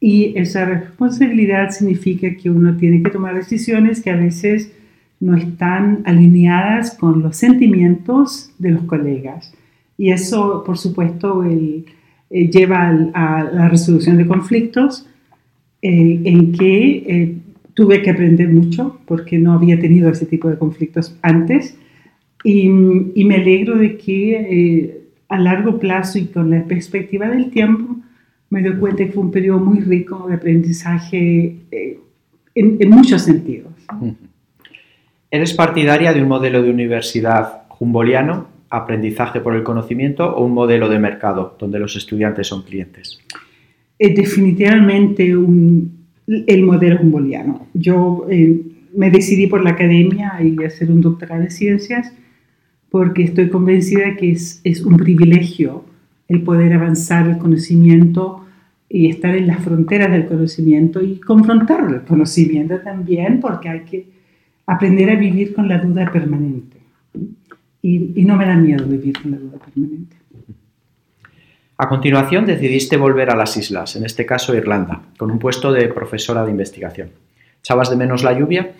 Y 0.00 0.32
esa 0.38 0.64
responsabilidad 0.64 1.70
significa 1.70 2.34
que 2.34 2.48
uno 2.48 2.78
tiene 2.78 3.02
que 3.02 3.10
tomar 3.10 3.34
decisiones 3.34 4.00
que 4.00 4.10
a 4.10 4.16
veces 4.16 4.72
no 5.20 5.36
están 5.36 6.02
alineadas 6.06 6.96
con 6.96 7.20
los 7.22 7.36
sentimientos 7.36 8.54
de 8.58 8.70
los 8.70 8.84
colegas. 8.84 9.52
Y 9.98 10.12
eso, 10.12 10.62
por 10.64 10.78
supuesto, 10.78 11.44
el, 11.44 11.84
eh, 12.30 12.50
lleva 12.50 12.88
a, 13.14 13.44
la 13.44 13.68
resolución 13.68 14.18
de 14.18 14.26
conflictos, 14.26 15.06
eh, 15.80 16.20
en 16.25 16.52
que 16.52 16.97
eh, 17.06 17.37
tuve 17.75 18.02
que 18.02 18.11
aprender 18.11 18.49
mucho 18.49 19.00
porque 19.06 19.38
no 19.38 19.52
había 19.52 19.78
tenido 19.78 20.11
ese 20.11 20.26
tipo 20.26 20.49
de 20.49 20.58
conflictos 20.58 21.16
antes. 21.23 21.76
Y, 22.44 22.68
me 22.68 23.37
alegro 23.37 23.76
de 23.76 23.97
que 23.97 25.02
a 25.28 25.38
largo 25.38 25.78
plazo 25.78 26.18
y 26.18 26.26
con 26.26 26.50
la 26.50 26.64
perspectiva 26.64 27.28
del 27.28 27.50
tiempo, 27.50 27.97
me 28.50 28.62
doy 28.62 28.76
cuenta 28.76 29.04
que 29.04 29.12
fue 29.12 29.25
un 29.25 29.30
periodo 29.30 29.58
muy 29.58 29.80
rico 29.80 30.26
de 30.28 30.35
aprendizaje 30.35 31.56
en, 32.54 32.76
en 32.80 32.90
muchos 32.90 33.23
sentidos. 33.23 33.73
¿Eres 35.30 35.52
partidaria 35.52 36.12
de 36.12 36.23
un 36.23 36.28
modelo 36.28 36.62
de 36.62 36.70
universidad 36.70 37.64
humboliano, 37.78 38.47
aprendizaje 38.70 39.40
por 39.40 39.54
el 39.54 39.62
conocimiento, 39.62 40.34
o 40.34 40.44
un 40.44 40.52
modelo 40.52 40.88
de 40.88 40.98
mercado 40.98 41.56
donde 41.58 41.78
los 41.78 41.96
estudiantes 41.96 42.46
son 42.46 42.62
clientes? 42.62 43.18
Es 43.98 44.14
definitivamente 44.14 45.28
el 45.28 46.62
modelo 46.62 47.00
humboliano. 47.00 47.66
Yo 47.75 48.26
eh, 48.30 48.60
me 48.94 49.10
decidí 49.10 49.46
por 49.46 49.62
la 49.62 49.70
academia 49.70 50.38
y 50.42 50.62
hacer 50.64 50.90
un 50.90 51.00
doctorado 51.00 51.42
en 51.42 51.50
ciencias 51.50 52.12
porque 52.90 53.25
estoy 53.25 53.48
convencida 53.48 54.16
que 54.16 54.32
es, 54.32 54.60
es 54.64 54.82
un 54.82 54.96
privilegio 54.96 55.84
el 56.28 56.42
poder 56.42 56.72
avanzar 56.75 57.28
el 57.28 57.38
conocimiento 57.38 58.44
y 58.88 59.08
estar 59.08 59.34
en 59.34 59.46
las 59.46 59.62
fronteras 59.62 60.10
del 60.10 60.26
conocimiento 60.26 61.02
y 61.02 61.18
confrontar 61.20 61.90
el 61.92 62.02
conocimiento 62.02 62.78
también, 62.80 63.40
porque 63.40 63.68
hay 63.68 63.80
que 63.80 64.06
aprender 64.66 65.10
a 65.10 65.16
vivir 65.16 65.54
con 65.54 65.68
la 65.68 65.78
duda 65.78 66.10
permanente. 66.10 66.67
Y, 67.82 68.25
no 68.25 68.37
me 68.37 68.47
da 68.47 68.56
miedo 68.56 68.85
vivir 68.87 69.20
con 69.20 69.30
la 69.30 69.37
duda 69.38 69.58
permanente. 69.58 70.16
A 71.76 71.88
continuación 71.88 72.44
decidiste 72.44 72.97
volver 72.97 73.30
a 73.30 73.37
las 73.37 73.56
islas, 73.56 73.94
en 73.94 74.04
este 74.04 74.26
caso 74.26 74.54
Irlanda, 74.54 75.02
con 75.16 75.30
un 75.30 75.38
puesto 75.38 75.73
de 75.73 75.87
profesora 75.88 76.44
de 76.44 76.50
investigación. 76.50 77.11
¿Echabas 77.61 77.90
de 77.90 77.97
menos 77.97 78.25
la 78.25 78.37
lluvia? 78.37 78.73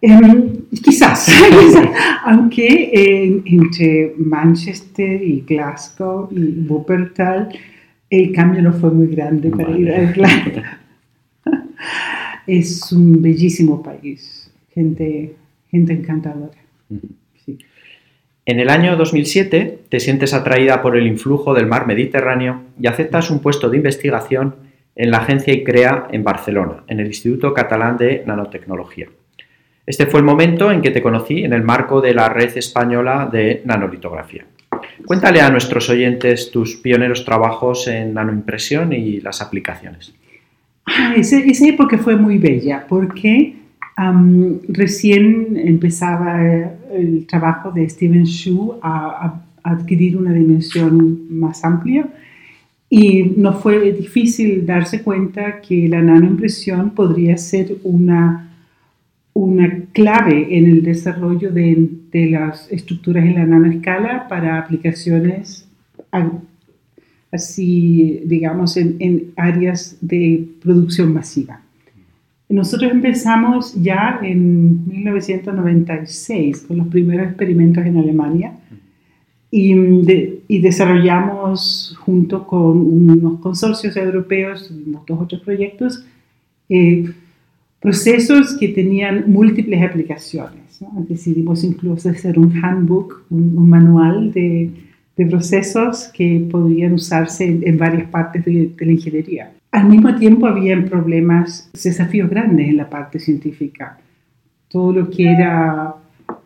Em, 0.00 0.62
quizás, 0.82 1.28
aunque 2.24 3.42
entre 3.44 4.14
Manchester 4.16 5.22
y 5.22 5.42
Glasgow 5.42 6.28
y 6.32 6.66
Wuppertal 6.66 7.50
el 8.08 8.32
cambio 8.32 8.62
no 8.62 8.72
fue 8.72 8.90
muy 8.90 9.06
grande 9.06 9.50
para 9.50 9.70
ir 9.70 9.90
a 9.90 10.02
Irlanda. 10.02 10.80
es 12.46 12.90
un 12.92 13.22
bellísimo 13.22 13.82
país 13.82 14.42
gente, 14.74 15.36
gente 15.70 15.92
encantadora. 15.92 16.58
En 18.44 18.58
el 18.58 18.70
año 18.70 18.96
2007 18.96 19.84
te 19.88 20.00
sientes 20.00 20.34
atraída 20.34 20.82
por 20.82 20.96
el 20.96 21.06
influjo 21.06 21.54
del 21.54 21.68
mar 21.68 21.86
Mediterráneo 21.86 22.62
y 22.80 22.88
aceptas 22.88 23.30
un 23.30 23.38
puesto 23.38 23.70
de 23.70 23.76
investigación 23.76 24.56
en 24.96 25.12
la 25.12 25.18
agencia 25.18 25.54
ICREA 25.54 26.08
en 26.10 26.24
Barcelona, 26.24 26.82
en 26.88 26.98
el 26.98 27.06
Instituto 27.06 27.54
Catalán 27.54 27.96
de 27.98 28.24
Nanotecnología. 28.26 29.06
Este 29.86 30.06
fue 30.06 30.18
el 30.18 30.26
momento 30.26 30.72
en 30.72 30.82
que 30.82 30.90
te 30.90 31.02
conocí 31.02 31.44
en 31.44 31.52
el 31.52 31.62
marco 31.62 32.00
de 32.00 32.14
la 32.14 32.28
red 32.28 32.56
española 32.56 33.28
de 33.30 33.62
nanolitografía. 33.64 34.44
Cuéntale 35.06 35.40
a 35.40 35.50
nuestros 35.50 35.88
oyentes 35.88 36.50
tus 36.50 36.74
pioneros 36.74 37.24
trabajos 37.24 37.86
en 37.86 38.12
nanoimpresión 38.12 38.92
y 38.92 39.20
las 39.20 39.40
aplicaciones. 39.40 40.14
Ah, 40.86 41.14
esa, 41.16 41.38
esa 41.38 41.68
época 41.68 41.96
fue 41.96 42.16
muy 42.16 42.38
bella 42.38 42.86
porque 42.88 43.61
recién 44.68 45.56
empezaba 45.56 46.40
el 46.92 47.26
trabajo 47.26 47.70
de 47.70 47.88
Steven 47.88 48.24
Shu 48.24 48.78
a, 48.82 49.42
adquirir 49.64 50.16
una 50.16 50.32
dimensión 50.32 51.20
más 51.30 51.64
amplia 51.64 52.08
y 52.90 53.22
no 53.36 53.52
fue 53.52 53.92
difícil 53.92 54.66
darse 54.66 55.02
cuenta 55.02 55.60
que 55.60 55.88
la 55.88 56.02
nanoimpresión 56.02 56.90
podría 56.90 57.36
ser 57.36 57.76
una, 57.84 58.50
una 59.34 59.84
clave 59.92 60.58
en 60.58 60.66
el 60.66 60.82
desarrollo 60.82 61.52
de, 61.52 61.88
de 62.10 62.30
las 62.30 62.70
estructuras 62.72 63.24
en 63.24 63.36
la 63.36 63.46
nanoescala 63.46 64.26
para 64.26 64.58
aplicaciones 64.58 65.68
así, 67.30 68.20
digamos, 68.26 68.76
en, 68.76 68.96
en 68.98 69.32
áreas 69.36 69.96
de 70.00 70.46
producción 70.60 71.14
masiva. 71.14 71.61
Nosotros 72.48 72.90
empezamos 72.90 73.74
ya 73.82 74.20
en 74.22 74.86
1996 74.86 76.62
con 76.62 76.78
los 76.78 76.88
primeros 76.88 77.28
experimentos 77.28 77.84
en 77.86 77.96
Alemania 77.96 78.52
y, 79.50 79.74
y 80.48 80.58
desarrollamos 80.60 81.96
junto 82.00 82.46
con 82.46 82.78
unos 82.78 83.40
consorcios 83.40 83.96
europeos, 83.96 84.70
dos 85.06 85.20
otros 85.20 85.40
proyectos, 85.42 86.04
eh, 86.68 87.12
procesos 87.80 88.56
que 88.58 88.68
tenían 88.68 89.30
múltiples 89.30 89.82
aplicaciones. 89.82 90.80
Decidimos 91.08 91.64
incluso 91.64 92.08
hacer 92.08 92.38
un 92.38 92.52
handbook, 92.64 93.24
un, 93.30 93.68
manual 93.68 94.32
de, 94.32 94.70
de, 95.16 95.26
procesos 95.26 96.08
que 96.14 96.46
podrían 96.50 96.94
usarse 96.94 97.44
en, 97.44 97.78
varias 97.78 98.08
partes 98.08 98.44
de, 98.44 98.70
de 98.76 98.86
la 98.86 98.92
ingeniería. 98.92 99.52
Al 99.72 99.88
mismo 99.88 100.14
tiempo 100.16 100.46
había 100.46 100.84
problemas, 100.84 101.70
desafíos 101.72 102.28
grandes 102.28 102.68
en 102.68 102.76
la 102.76 102.90
parte 102.90 103.18
científica. 103.18 103.98
Todo 104.68 104.92
lo 104.92 105.10
que 105.10 105.32
era 105.32 105.94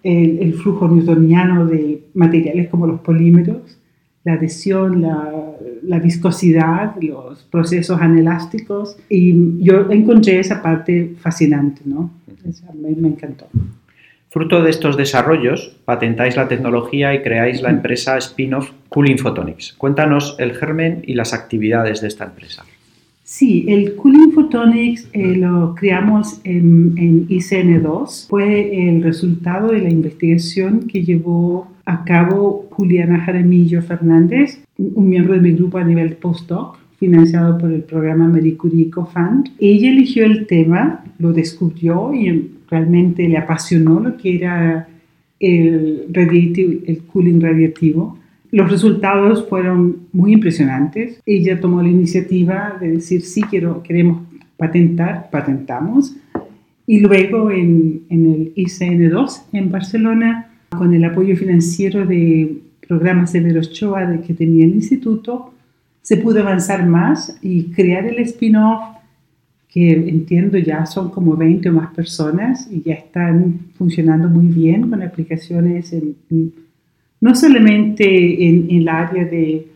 el, 0.05 0.55
flujo 0.55 0.87
newtoniano 0.87 1.67
de 1.67 2.05
materiales 2.15 2.69
como 2.69 2.87
los 2.87 3.01
polímeros, 3.01 3.79
la 4.23 4.35
adhesión, 4.35 5.03
la, 5.03 5.99
viscosidad, 5.99 6.95
los 7.03 7.43
procesos 7.45 8.01
anelásticos. 8.01 8.97
Y 9.09 9.59
yo 9.59 9.91
encontré 9.91 10.39
esa 10.39 10.63
parte 10.63 11.17
fascinante, 11.19 11.83
¿no? 11.85 12.13
me, 12.81 12.95
me 12.95 13.09
encantó. 13.09 13.49
Fruto 14.29 14.63
de 14.63 14.71
estos 14.71 14.97
desarrollos, 14.97 15.77
patentáis 15.85 16.37
la 16.37 16.47
tecnología 16.47 17.13
y 17.13 17.23
creáis 17.23 17.61
la 17.61 17.71
empresa 17.71 18.19
spin-off 18.19 18.71
Cooling 18.89 19.19
Photonics. 19.19 19.73
Cuéntanos 19.73 20.37
el 20.39 20.55
germen 20.55 21.03
y 21.05 21.15
las 21.15 21.33
actividades 21.33 22.01
de 22.01 22.09
esta 22.09 22.27
empresa. 22.27 22.65
Sí, 23.29 23.65
el 23.67 23.97
Cooling 23.97 24.31
Photonics 24.31 25.09
eh, 25.13 25.35
lo 25.35 25.75
creamos 25.75 26.41
en, 26.45 27.27
ICN2. 27.27 28.29
Fue 28.29 28.89
el 28.89 29.03
resultado 29.03 29.73
de 29.73 29.81
la 29.81 29.91
investigación 29.91 30.87
que 30.87 31.03
llevó 31.03 31.67
a 31.87 32.05
cabo 32.05 32.69
Juliana 32.71 33.19
Jaramillo 33.19 33.83
Fernández, 33.83 34.63
un 34.79 35.09
miembro 35.09 35.35
de 35.35 35.41
mi 35.41 35.51
grupo 35.55 35.79
a 35.79 35.83
nivel 35.83 36.15
postdoc, 36.15 36.79
financiado 37.01 37.59
por 37.59 37.73
el 37.73 37.83
programa 37.83 38.29
Marie 38.29 38.57
Curie 38.57 38.91
Co-Fund. 38.91 39.51
Ella 39.59 39.91
eligió 39.91 40.25
el 40.25 40.47
tema, 40.47 41.03
lo 41.19 41.33
descubrió 41.33 42.15
y 42.15 42.53
realmente 42.71 43.29
le 43.29 43.39
apasionó 43.39 43.99
lo 43.99 44.17
que 44.17 44.37
era 44.37 44.89
el, 45.41 46.07
el 46.15 47.03
cooling 47.13 47.41
radiativo 47.41 48.19
los 48.51 48.71
resultados 48.71 49.49
fueron 49.49 50.09
muy 50.13 50.33
impresionantes. 50.33 51.21
Ella 51.27 51.61
tomó 51.61 51.83
la 51.83 51.89
iniciativa 51.89 52.77
de 52.81 52.93
decir, 52.93 53.23
sí, 53.23 53.43
quiero, 53.43 53.83
queremos 53.83 54.23
patentar, 54.57 55.29
patentamos. 55.31 56.17
Y 56.87 57.01
luego 57.01 57.51
en, 57.51 58.05
el 58.11 58.55
ICN2 58.55 59.43
en 59.53 59.71
Barcelona, 59.71 60.53
con 60.71 60.95
el 60.95 61.05
apoyo 61.05 61.37
financiero 61.37 62.07
de 62.07 62.59
programas 62.87 63.33
de 63.33 63.41
Verochoa 63.41 64.07
de 64.07 64.21
que 64.21 64.35
tenía 64.35 64.65
el 64.65 64.75
instituto, 64.75 65.53
se 66.03 66.17
pudo 66.19 66.41
avanzar 66.41 66.87
más 66.87 67.37
y 67.43 67.65
crear 67.71 68.07
el 68.07 68.21
spin-off, 68.21 68.97
que 69.69 69.91
entiendo 69.93 70.57
ya 70.57 70.87
son 70.87 71.11
como 71.11 71.37
20 71.37 71.69
o 71.69 71.73
más 71.73 71.93
personas 71.93 72.69
y 72.71 72.83
ya 72.83 72.95
están 72.95 73.59
funcionando 73.75 74.29
muy 74.29 74.47
bien 74.47 74.89
con 74.89 75.03
aplicaciones 75.03 75.93
en 75.93 76.15
no 77.27 77.35
solamente 77.35 78.07
en, 78.47 78.69
el 78.71 78.89
área 78.89 79.25
de 79.25 79.67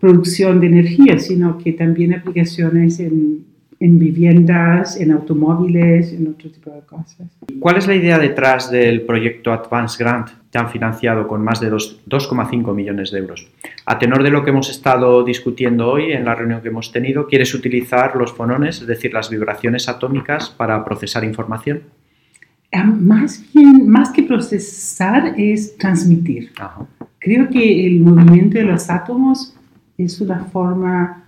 producción 0.00 0.58
de 0.58 0.68
energía, 0.68 1.18
sino 1.18 1.58
que 1.58 1.74
también 1.74 2.14
aplicaciones 2.14 2.98
en, 2.98 3.44
viviendas, 3.78 4.98
en 4.98 5.12
automóviles, 5.12 6.14
en 6.14 6.28
otro 6.28 6.50
tipo 6.50 6.70
de 6.70 6.80
cosas. 6.80 7.28
¿Cuál 7.60 7.76
es 7.76 7.86
la 7.86 7.94
idea 7.94 8.18
detrás 8.18 8.70
del 8.70 9.02
proyecto 9.02 9.52
Advance 9.52 10.02
Grant, 10.02 10.30
que 10.50 10.58
han 10.58 10.70
financiado 10.70 11.28
con 11.28 11.44
más 11.44 11.60
de 11.60 11.70
2,5 11.70 12.74
millones 12.74 13.10
de 13.10 13.18
euros? 13.18 13.46
A 13.84 13.98
tenor 13.98 14.22
de 14.22 14.30
lo 14.30 14.42
que 14.42 14.50
hemos 14.50 14.70
estado 14.70 15.22
discutiendo 15.24 15.90
hoy 15.90 16.12
en 16.12 16.24
la 16.24 16.34
reunión 16.34 16.62
que 16.62 16.68
hemos 16.68 16.90
tenido, 16.90 17.26
¿quieres 17.26 17.52
utilizar 17.54 18.16
los 18.16 18.32
fonones, 18.32 18.80
es 18.80 18.86
decir, 18.86 19.12
las 19.12 19.28
vibraciones 19.28 19.90
atómicas, 19.90 20.48
para 20.48 20.82
procesar 20.86 21.22
información? 21.22 21.82
Ah, 22.72 22.84
más 22.84 23.42
bien, 23.54 23.88
más 23.88 24.10
que 24.10 24.22
procesar, 24.22 25.34
es 25.38 25.76
transmitir. 25.78 26.50
Creo 27.18 27.48
que 27.48 27.86
el 27.86 28.00
movimiento 28.00 28.58
de 28.58 28.64
los 28.64 28.90
átomos 28.90 29.56
es 29.96 30.20
una 30.20 30.44
forma 30.44 31.24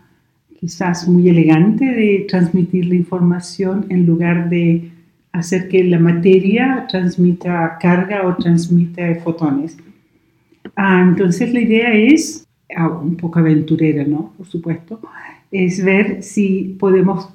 quizás 0.58 1.08
muy 1.08 1.28
elegante 1.28 1.86
de 1.86 2.26
transmitir 2.28 2.86
la 2.86 2.94
información 2.94 3.86
en 3.88 4.04
lugar 4.04 4.50
de 4.50 4.92
hacer 5.32 5.68
que 5.68 5.82
la 5.84 5.98
materia 5.98 6.86
transmita 6.88 7.78
carga 7.80 8.26
o 8.26 8.36
transmita 8.36 9.14
fotones. 9.24 9.78
Ah, 10.76 11.02
entonces 11.08 11.52
la 11.54 11.60
idea 11.60 11.94
es, 11.94 12.46
ah, 12.76 12.88
un 12.88 13.16
poco 13.16 13.38
aventurera, 13.38 14.04
¿no? 14.04 14.34
Por 14.36 14.46
supuesto, 14.46 15.00
es 15.50 15.82
ver 15.82 16.22
si 16.22 16.76
podemos 16.78 17.30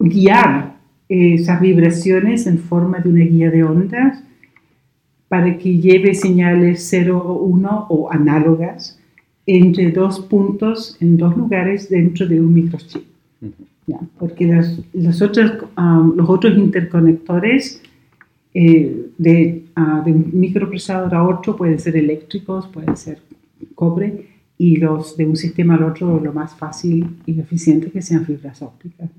guiar 0.00 0.73
esas 1.08 1.60
vibraciones 1.60 2.46
en 2.46 2.58
forma 2.58 2.98
de 2.98 3.08
una 3.08 3.24
guía 3.24 3.50
de 3.50 3.64
ondas 3.64 4.22
para 5.28 5.58
que 5.58 5.78
lleve 5.78 6.14
señales 6.14 6.86
0 6.88 7.18
o 7.18 7.42
1 7.44 7.86
o 7.88 8.12
análogas 8.12 8.98
entre 9.46 9.90
dos 9.90 10.20
puntos 10.20 10.96
en 11.00 11.16
dos 11.16 11.36
lugares 11.36 11.88
dentro 11.88 12.26
de 12.26 12.40
un 12.40 12.54
microchip. 12.54 13.02
Porque 14.18 14.46
los, 14.94 15.20
otros, 15.20 15.64
um, 15.76 16.14
los 16.16 16.28
otros 16.30 16.56
interconectores 16.56 17.82
eh, 18.54 19.10
de, 19.18 19.64
uh, 19.76 20.04
de, 20.04 20.12
un 20.12 20.30
microprocesador 20.32 21.14
a 21.14 21.22
otro 21.22 21.56
pueden 21.56 21.78
ser 21.78 21.96
eléctricos, 21.96 22.66
pueden 22.68 22.96
ser 22.96 23.18
cobre, 23.74 24.28
y 24.56 24.76
los 24.76 25.16
de 25.16 25.26
un 25.26 25.36
sistema 25.36 25.74
al 25.74 25.82
otro 25.82 26.20
lo 26.20 26.32
más 26.32 26.54
fácil 26.54 27.16
y 27.26 27.38
eficiente 27.38 27.90
que 27.90 28.00
sean 28.00 28.24
fibras 28.24 28.62
ópticas. 28.62 29.10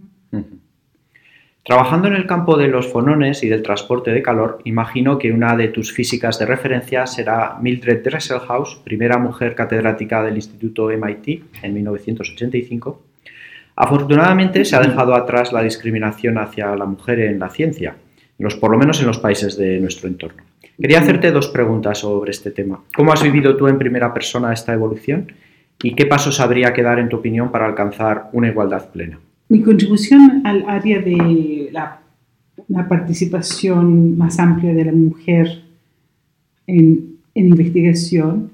Trabajando 1.66 2.08
en 2.08 2.14
el 2.14 2.28
campo 2.28 2.58
de 2.58 2.68
los 2.68 2.92
fonones 2.92 3.42
y 3.42 3.50
del 3.50 3.64
transporte 3.64 4.12
de 4.12 4.22
calor, 4.22 4.60
imagino 4.66 5.18
que 5.18 5.32
una 5.32 5.58
de 5.58 5.70
tus 5.70 5.92
físicas 5.92 6.38
de 6.38 6.46
referencia 6.46 7.08
será 7.08 7.58
Mildred 7.60 8.04
Dresselhaus, 8.04 8.76
primera 8.84 9.18
mujer 9.18 9.56
catedrática 9.56 10.22
del 10.22 10.36
Instituto 10.36 10.90
MIT 10.90 11.44
en 11.64 11.74
1985. 11.74 13.02
Afortunadamente 13.78 14.64
se 14.64 14.76
ha 14.76 14.80
dejado 14.80 15.16
atrás 15.16 15.52
la 15.52 15.64
discriminación 15.64 16.38
hacia 16.38 16.76
la 16.76 16.86
mujer 16.86 17.22
en 17.22 17.40
la 17.40 17.50
ciencia, 17.50 17.96
los, 18.38 18.56
por 18.58 18.70
lo 18.70 18.78
menos 18.78 19.00
en 19.00 19.08
los 19.08 19.18
países 19.18 19.58
de 19.58 19.80
nuestro 19.80 20.08
entorno. 20.08 20.44
Quería 20.80 21.00
hacerte 21.00 21.32
dos 21.32 21.48
preguntas 21.48 21.98
sobre 21.98 22.30
este 22.30 22.52
tema. 22.52 22.84
¿Cómo 22.96 23.12
has 23.12 23.24
vivido 23.24 23.58
tú 23.58 23.68
en 23.68 23.80
primera 23.80 24.14
persona 24.14 24.54
esta 24.54 24.72
evolución? 24.72 25.32
¿Y 25.82 25.96
qué 25.96 26.06
pasos 26.06 26.40
habría 26.40 26.74
que 26.74 26.84
dar, 26.84 27.00
en 27.00 27.10
tu 27.10 27.18
opinión, 27.18 27.50
para 27.50 27.66
alcanzar 27.66 28.30
una 28.34 28.50
igualdad 28.50 28.92
plena? 28.92 29.18
Mi 29.48 29.62
contribución 29.62 30.42
al 30.46 30.66
área 30.68 31.02
de 31.02 31.70
la, 31.72 32.02
participación 32.90 34.18
más 34.18 34.40
amplia 34.40 34.74
de 34.74 34.86
la 34.86 34.92
mujer 34.92 35.64
en, 36.68 37.18
en, 37.36 37.48
investigación 37.50 38.52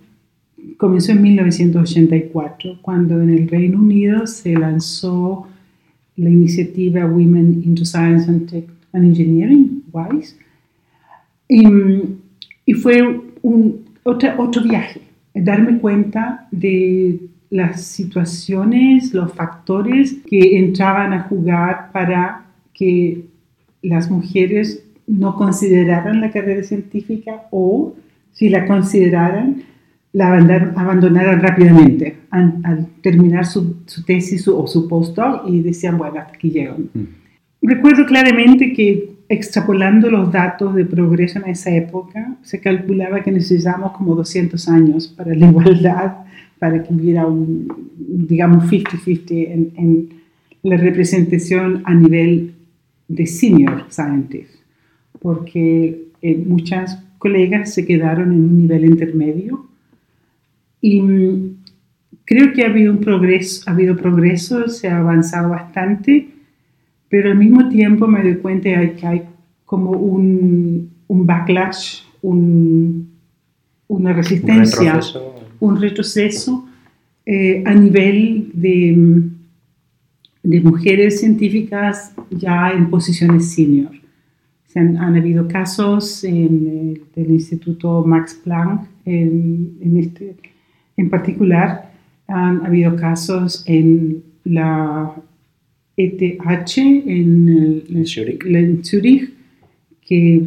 comenzó 0.78 1.14
en 1.14 1.22
1984, 1.22 2.80
cuando 2.82 3.22
en 3.22 3.30
el 3.30 3.48
Reino 3.48 3.80
Unido 3.80 4.28
se 4.28 4.54
lanzó 4.54 5.48
la 6.18 6.30
iniciativa 6.30 7.06
Women 7.06 7.64
into 7.66 7.86
Science 7.86 8.30
and, 8.30 8.50
Tech 8.50 8.66
and 8.94 9.06
Engineering, 9.06 9.84
WISE, 9.92 10.36
y, 11.48 11.64
y 12.66 12.74
fue 12.74 13.22
un, 13.42 13.86
otro 14.04 14.64
viaje, 14.64 15.02
darme 15.34 15.80
cuenta 15.80 16.48
de 16.52 17.20
las 17.52 17.84
situaciones, 17.84 19.14
los 19.14 19.34
factores 19.34 20.16
que 20.26 20.58
entraban 20.58 21.14
a 21.14 21.24
jugar 21.24 21.92
para 21.92 22.46
que 22.74 23.26
las 23.84 24.10
mujeres 24.10 24.86
no 25.06 25.36
consideraran 25.36 26.22
la 26.22 26.32
carrera 26.32 26.64
científica 26.64 27.44
o 27.52 27.94
si 28.32 28.48
la 28.48 28.66
consideraran, 28.66 29.64
la 30.14 30.28
abandonaran 30.76 31.42
rápidamente 31.42 32.20
al, 32.30 32.88
terminar 33.02 33.46
su, 33.46 33.84
tesis 34.06 34.48
o 34.48 34.66
su 34.66 34.88
postdoc 34.88 35.48
y 35.48 35.62
decían, 35.62 35.98
bueno, 35.98 36.20
hasta 36.20 36.34
aquí 36.34 36.52
llego. 36.52 36.78
Mm. 36.94 37.04
Recuerdo 37.64 38.06
claramente 38.06 38.72
que 38.72 39.12
extrapolando 39.28 40.10
los 40.10 40.32
datos 40.32 40.74
de 40.76 40.86
progreso 40.86 41.40
en 41.40 41.50
esa 41.50 41.70
época, 41.72 42.38
se 42.44 42.62
calculaba 42.62 43.22
que 43.22 43.32
necesitábamos 43.32 43.92
como 43.92 44.16
200 44.16 44.70
años 44.70 45.08
para 45.10 45.36
la 45.36 45.48
igualdad 45.50 46.14
para 46.62 46.84
que 46.84 46.94
hubiera 46.94 47.26
un, 47.26 47.68
digamos, 47.98 48.72
50-50 48.72 49.32
en, 49.32 49.72
en, 49.78 50.10
la 50.62 50.78
representación 50.78 51.82
a 51.86 51.96
nivel 51.96 52.54
de 53.08 53.26
senior 53.26 53.86
scientists, 53.90 54.60
porque 55.20 56.04
eh, 56.22 56.38
muchas 56.38 57.04
colegas 57.18 57.74
se 57.74 57.84
quedaron 57.84 58.32
en 58.32 58.44
un 58.44 58.58
nivel 58.60 58.86
intermedio 58.86 59.66
y 60.82 61.02
mm, 61.02 61.56
creo 62.26 62.54
que 62.54 62.64
ha 62.64 62.68
habido 62.68 62.94
un 62.94 63.00
progreso, 63.00 63.68
ha 63.68 63.74
habido 63.74 63.96
progreso, 63.96 64.68
se 64.68 64.88
ha 64.88 65.00
avanzado 65.00 65.50
bastante, 65.50 66.30
pero 67.10 67.32
al 67.32 67.40
mismo 67.40 67.70
tiempo 67.70 68.06
me 68.06 68.22
doy 68.22 68.36
cuenta 68.36 68.70
de 68.70 68.94
que 68.94 69.08
hay 69.08 69.24
como 69.66 69.90
un, 69.94 70.92
un 71.08 71.26
backlash, 71.26 72.04
un, 72.22 73.10
una 73.88 74.14
resistencia 74.14 74.94
un 74.94 75.41
retroceso 75.80 76.68
eh, 77.26 77.64
a 77.66 77.74
nivel 77.74 78.52
de, 78.54 79.30
de, 80.44 80.62
mujeres 80.62 81.20
científicas 81.20 82.14
ya 82.32 82.72
en 82.72 82.90
posiciones 82.90 83.54
senior. 83.54 83.92
Se 84.68 84.80
han, 84.80 84.98
habido 84.98 85.48
casos 85.48 86.24
en 86.24 86.68
el, 86.68 87.04
del 87.16 87.32
Instituto 87.32 88.04
Max 88.06 88.40
Planck, 88.44 88.88
en, 89.06 89.78
en, 89.82 89.98
este, 89.98 90.36
en 90.98 91.10
particular, 91.10 91.92
han 92.28 92.66
habido 92.66 92.96
casos 92.96 93.64
en 93.68 94.24
la 94.44 95.14
ETH, 95.98 96.78
en, 96.78 97.84
en 97.90 98.84
Zurich, 98.84 99.34
que 100.02 100.42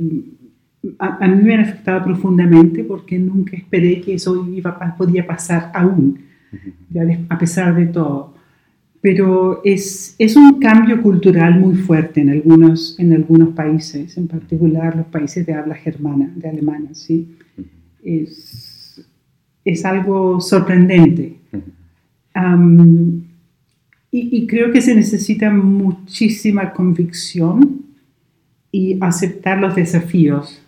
a, 0.98 1.26
mí 1.28 1.42
me 1.42 1.54
han 1.54 1.60
afectado 1.60 2.04
profundamente 2.04 2.84
porque 2.84 3.18
nunca 3.18 3.56
esperé 3.56 4.00
que 4.00 4.14
eso 4.14 4.46
iba, 4.48 4.96
podía 4.96 5.26
pasar 5.26 5.70
aún, 5.74 6.18
a 7.28 7.38
pesar 7.38 7.74
de 7.74 7.86
todo. 7.86 8.34
Pero 9.00 9.60
es, 9.64 10.14
es 10.18 10.34
un 10.36 10.58
cambio 10.58 11.02
cultural 11.02 11.58
muy 11.60 11.74
fuerte 11.74 12.22
en 12.22 12.30
algunos, 12.30 12.98
en 12.98 13.12
algunos 13.12 13.50
países, 13.50 14.16
en 14.16 14.28
particular 14.28 14.96
los 14.96 15.06
países 15.06 15.44
de 15.44 15.52
habla 15.52 15.74
germana, 15.74 16.32
de 16.34 16.48
alemana, 16.48 16.94
¿sí? 16.94 17.36
es, 18.02 19.06
es 19.64 19.84
algo 19.84 20.40
sorprendente. 20.40 21.36
y, 24.10 24.36
y 24.38 24.46
creo 24.46 24.72
que 24.72 24.80
se 24.80 24.94
necesita 24.94 25.50
muchísima 25.50 26.72
convicción 26.72 27.82
y 28.72 28.96
aceptar 29.00 29.60
los 29.60 29.76
desafíos 29.76 30.63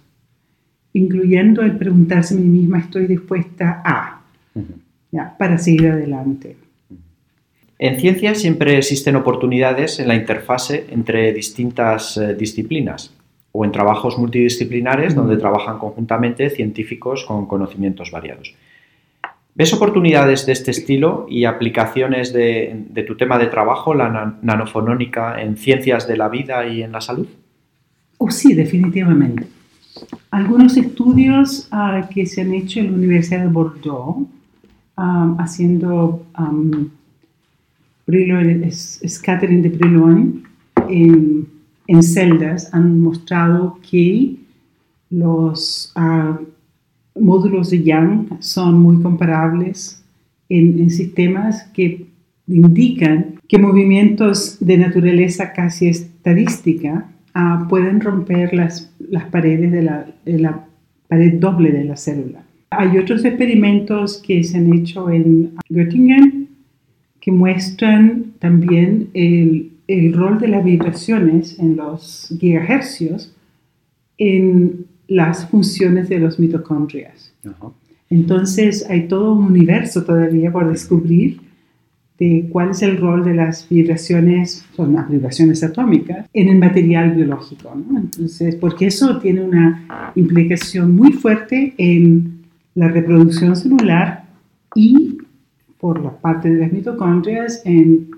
incluyendo 0.97 1.63
el 1.63 1.77
preguntarse 1.77 2.35
a 2.35 2.39
mí 2.39 2.49
misma, 2.49 2.79
¿estoy 2.79 3.07
dispuesta 3.07 3.83
a? 3.85 4.23
ya, 5.13 5.37
para 5.39 5.59
seguir 5.59 5.89
adelante. 5.89 6.57
En 7.79 8.01
ciencia 8.01 8.35
siempre 8.35 8.79
existen 8.79 9.17
oportunidades 9.17 10.01
en 10.01 10.09
la 10.09 10.15
interfase 10.15 10.87
entre 10.91 11.33
distintas 11.33 12.17
eh, 12.17 12.35
disciplinas 12.35 13.15
o 13.53 13.65
en 13.65 13.73
trabajos 13.73 14.17
multidisciplinares 14.19 15.15
donde 15.15 15.37
trabajan 15.37 15.79
conjuntamente 15.79 16.49
científicos 16.49 17.25
con 17.27 17.47
conocimientos 17.47 18.11
variados. 18.11 18.55
¿Ves 19.55 19.73
oportunidades 19.73 20.47
de 20.47 20.53
este 20.53 20.71
estilo 20.71 21.27
y 21.29 21.45
aplicaciones 21.45 22.33
de, 22.33 22.85
de 22.91 23.03
tu 23.03 23.17
tema 23.17 23.39
de 23.39 23.47
trabajo, 23.47 23.95
la 23.95 24.39
nanofonónica, 24.43 25.41
en 25.41 25.57
ciencias 25.57 26.07
de 26.07 26.17
la 26.17 26.29
vida 26.29 26.67
y 26.67 26.83
en 26.83 26.93
la 26.93 27.01
salud? 27.01 27.29
Oh, 28.19 28.31
sí, 28.31 28.55
definitivamente. 28.55 29.56
Algunos 30.31 30.77
estudios 30.77 31.69
ah, 31.71 32.09
que 32.13 32.27
se 32.27 32.43
han 32.43 32.53
hecho 32.53 32.81
en 32.81 32.93
la 32.93 32.99
Universidad 32.99 33.43
de 33.43 33.49
Bordeaux, 33.49 34.27
ah, 34.97 35.35
haciendo 35.39 36.27
um, 36.39 36.89
scattering 39.07 39.63
de 39.63 39.69
en, 40.89 41.49
en, 41.87 42.03
celdas, 42.03 42.73
han 42.73 43.01
mostrado 43.01 43.79
que 43.89 44.37
los 45.11 45.93
ah, 45.97 46.39
módulos 47.19 47.71
de 47.71 47.83
Young 47.83 48.41
son 48.41 48.81
muy 48.81 49.03
comparables 49.03 50.03
en, 50.49 50.79
en 50.79 50.91
sistemas 50.91 51.65
que 51.75 52.07
indican 52.47 53.41
que 53.49 53.59
movimientos 53.59 54.59
de 54.61 54.77
naturaleza 54.77 55.53
casi 55.53 55.89
estadística 55.89 57.09
pueden 57.69 58.01
romper 58.01 58.55
las, 58.55 58.93
las 58.99 59.25
paredes 59.25 59.71
de 59.73 59.83
la, 59.83 60.07
de 60.25 60.39
la, 60.39 60.67
pared 61.09 61.35
doble 61.35 61.71
de 61.71 61.85
la 61.85 61.97
célula. 61.97 62.43
Hay 62.71 62.99
otros 62.99 63.25
experimentos 63.25 64.21
que 64.27 64.43
se 64.43 64.59
han 64.59 64.73
hecho 64.73 65.09
en 65.09 65.55
Göttingen 65.69 66.49
que 67.21 67.31
muestran 67.31 68.33
también 68.41 69.09
el, 69.15 69.71
el 69.87 70.13
rol 70.13 70.39
de 70.41 70.49
las 70.49 70.65
vibraciones 70.65 71.59
en 71.59 71.77
los 71.77 72.35
gigahercios 72.41 73.33
en 74.19 74.87
las 75.09 75.49
funciones 75.49 76.09
de 76.09 76.19
los 76.19 76.39
mitocondrias. 76.39 77.33
Entonces 78.11 78.87
hay 78.89 79.09
todo 79.09 79.33
un 79.35 79.45
universo 79.45 80.05
todavía 80.05 80.51
por 80.51 80.69
descubrir 80.69 81.41
de 82.19 82.49
cuál 82.51 82.71
es 82.71 82.83
el 82.83 82.97
rol 82.97 83.25
de 83.25 83.35
las 83.35 83.69
vibraciones, 83.69 84.65
son 84.75 84.95
las 84.95 85.09
vibraciones 85.09 85.63
atómicas, 85.63 86.27
en 86.33 86.49
el 86.49 86.59
material 86.59 87.13
biológico. 87.13 87.75
¿no? 87.75 87.99
Entonces, 87.99 88.55
porque 88.57 88.87
eso 88.87 89.19
tiene 89.19 89.43
una 89.43 90.13
implicación 90.15 90.97
muy 90.97 91.13
fuerte 91.13 91.75
en 91.77 92.45
la 92.75 92.89
reproducción 92.89 93.57
celular 93.57 94.25
y 94.75 95.19
por 95.79 96.03
la 96.03 96.11
parte 96.11 96.49
de 96.51 96.61
las 96.61 96.73
mitocondrias 96.73 97.63
en 97.65 98.11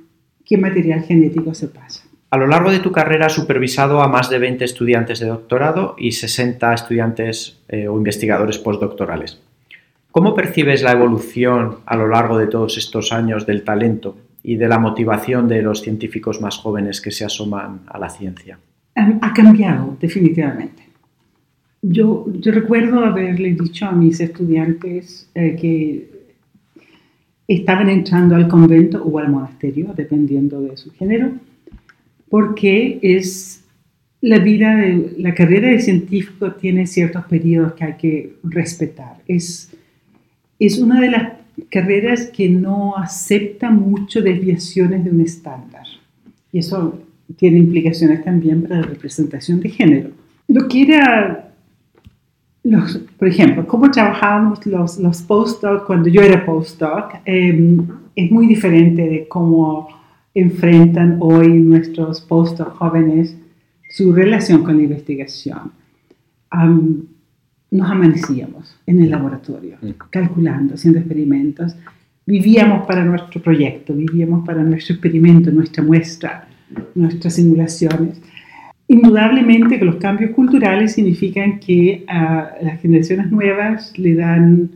qué 0.44 0.56
material 0.56 1.02
genético 1.02 1.54
se 1.54 1.68
pasa. 1.68 2.04
A 2.30 2.36
lo 2.36 2.46
largo 2.46 2.70
de 2.70 2.80
tu 2.80 2.92
carrera 2.92 3.26
has 3.26 3.32
supervisado 3.32 4.02
a 4.02 4.08
más 4.08 4.28
de 4.28 4.38
20 4.38 4.64
estudiantes 4.64 5.18
de 5.18 5.28
doctorado 5.28 5.94
y 5.98 6.12
60 6.12 6.74
estudiantes 6.74 7.60
eh, 7.68 7.88
o 7.88 7.96
investigadores 7.96 8.58
postdoctorales. 8.58 9.40
¿Cómo 10.10 10.34
percibes 10.34 10.82
la 10.82 10.92
evolución 10.92 11.78
a 11.86 11.96
lo 11.96 12.08
largo 12.08 12.38
de 12.38 12.46
todos 12.46 12.78
estos 12.78 13.12
años 13.12 13.46
del 13.46 13.62
talento 13.62 14.16
y 14.42 14.56
de 14.56 14.68
la 14.68 14.78
motivación 14.78 15.48
de 15.48 15.62
los 15.62 15.82
científicos 15.82 16.40
más 16.40 16.56
jóvenes 16.56 17.00
que 17.00 17.10
se 17.10 17.24
asoman 17.24 17.82
a 17.86 17.98
la 17.98 18.08
ciencia? 18.08 18.58
Ha 18.94 19.32
cambiado, 19.32 19.96
definitivamente. 20.00 20.82
Yo, 21.82 22.26
yo 22.40 22.50
recuerdo 22.52 23.04
haberle 23.04 23.54
dicho 23.54 23.86
a 23.86 23.92
mis 23.92 24.18
estudiantes 24.20 25.30
eh, 25.34 25.56
que 25.60 26.18
estaban 27.46 27.88
entrando 27.88 28.34
al 28.34 28.48
convento 28.48 29.02
o 29.02 29.18
al 29.18 29.30
monasterio, 29.30 29.92
dependiendo 29.96 30.60
de 30.60 30.76
su 30.76 30.90
género, 30.92 31.30
porque 32.28 32.98
es 33.02 33.64
la 34.20 34.38
vida, 34.38 34.76
de, 34.76 35.14
la 35.18 35.34
carrera 35.34 35.68
de 35.68 35.80
científico 35.80 36.52
tiene 36.52 36.86
ciertos 36.86 37.24
periodos 37.26 37.72
que 37.74 37.84
hay 37.84 37.96
que 37.96 38.34
respetar. 38.42 39.22
Es, 39.26 39.72
es 40.58 40.78
una 40.78 41.00
de 41.00 41.10
las 41.10 41.32
carreras 41.70 42.26
que 42.26 42.48
no 42.48 42.96
acepta 42.96 43.70
mucho 43.70 44.22
desviaciones 44.22 45.04
de 45.04 45.10
un 45.10 45.20
estándar. 45.20 45.86
Y 46.52 46.60
eso 46.60 46.98
tiene 47.36 47.58
implicaciones 47.58 48.24
también 48.24 48.62
para 48.62 48.80
la 48.80 48.86
representación 48.86 49.60
de 49.60 49.68
género. 49.68 50.10
Lo 50.48 50.66
que 50.66 50.82
era, 50.82 51.52
los, 52.64 52.96
por 53.18 53.28
ejemplo, 53.28 53.66
cómo 53.66 53.90
trabajábamos 53.90 54.64
los, 54.66 54.98
los 54.98 55.22
cuando 55.86 56.08
yo 56.08 56.22
era 56.22 56.44
postdoc, 56.44 57.16
eh, 57.26 57.78
es 58.16 58.30
muy 58.30 58.46
diferente 58.46 59.02
de 59.02 59.28
cómo 59.28 59.88
enfrentan 60.34 61.18
hoy 61.20 61.48
nuestros 61.48 62.20
postdocs 62.20 62.76
jóvenes 62.76 63.36
su 63.90 64.12
relación 64.12 64.62
con 64.62 64.76
la 64.76 64.84
investigación. 64.84 65.72
Nos 67.70 67.90
amanecíamos 67.90 68.76
en 68.86 69.02
el 69.02 69.10
laboratorio, 69.10 69.76
mm. 69.80 69.90
calculando, 70.10 70.74
haciendo 70.74 70.98
experimentos. 70.98 71.76
Vivíamos 72.26 72.86
para 72.86 73.04
nuestro 73.04 73.40
proyecto, 73.42 73.94
vivíamos 73.94 74.44
para 74.46 74.62
nuestro 74.62 74.94
experimento, 74.94 75.50
nuestra 75.50 75.82
muestra, 75.82 76.48
nuestras 76.94 77.34
simulaciones. 77.34 78.20
Indudablemente 78.86 79.78
que 79.78 79.84
los 79.84 79.96
cambios 79.96 80.30
culturales 80.32 80.94
significan 80.94 81.60
que 81.60 82.04
a 82.08 82.52
las 82.62 82.80
generaciones 82.80 83.30
nuevas 83.30 83.98
le 83.98 84.14
dan 84.14 84.70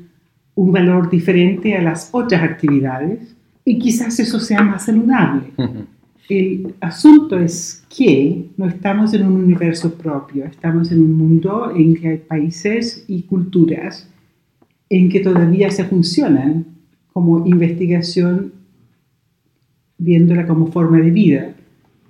un 0.55 0.73
valor 0.73 1.09
diferente 1.09 1.77
a 1.77 1.83
las 1.83 2.11
otras 2.13 2.43
actividades 2.43 3.35
y 3.65 3.79
quizás 3.79 4.19
eso 4.21 4.39
sea 4.39 4.63
más 4.63 4.85
saludable. 4.85 5.45
El 6.33 6.75
asunto 6.81 7.39
es 7.39 7.85
que 7.95 8.47
no 8.57 8.67
estamos 8.67 9.13
en 9.13 9.27
un 9.27 9.35
universo 9.35 9.93
propio, 9.93 10.47
estamos 10.47 10.91
en 10.91 11.03
un 11.03 11.13
mundo 11.13 11.71
en 11.77 11.95
que 11.95 12.09
hay 12.09 12.17
países 12.17 13.05
y 13.07 13.25
culturas 13.25 14.09
en 14.89 15.11
que 15.11 15.21
todavía 15.21 15.71
se 15.71 15.85
funcionan 15.85 16.65
como 17.13 17.47
investigación 17.47 18.55
viéndola 19.99 20.47
como 20.47 20.69
forma 20.69 21.01
de 21.01 21.11
vida, 21.11 21.55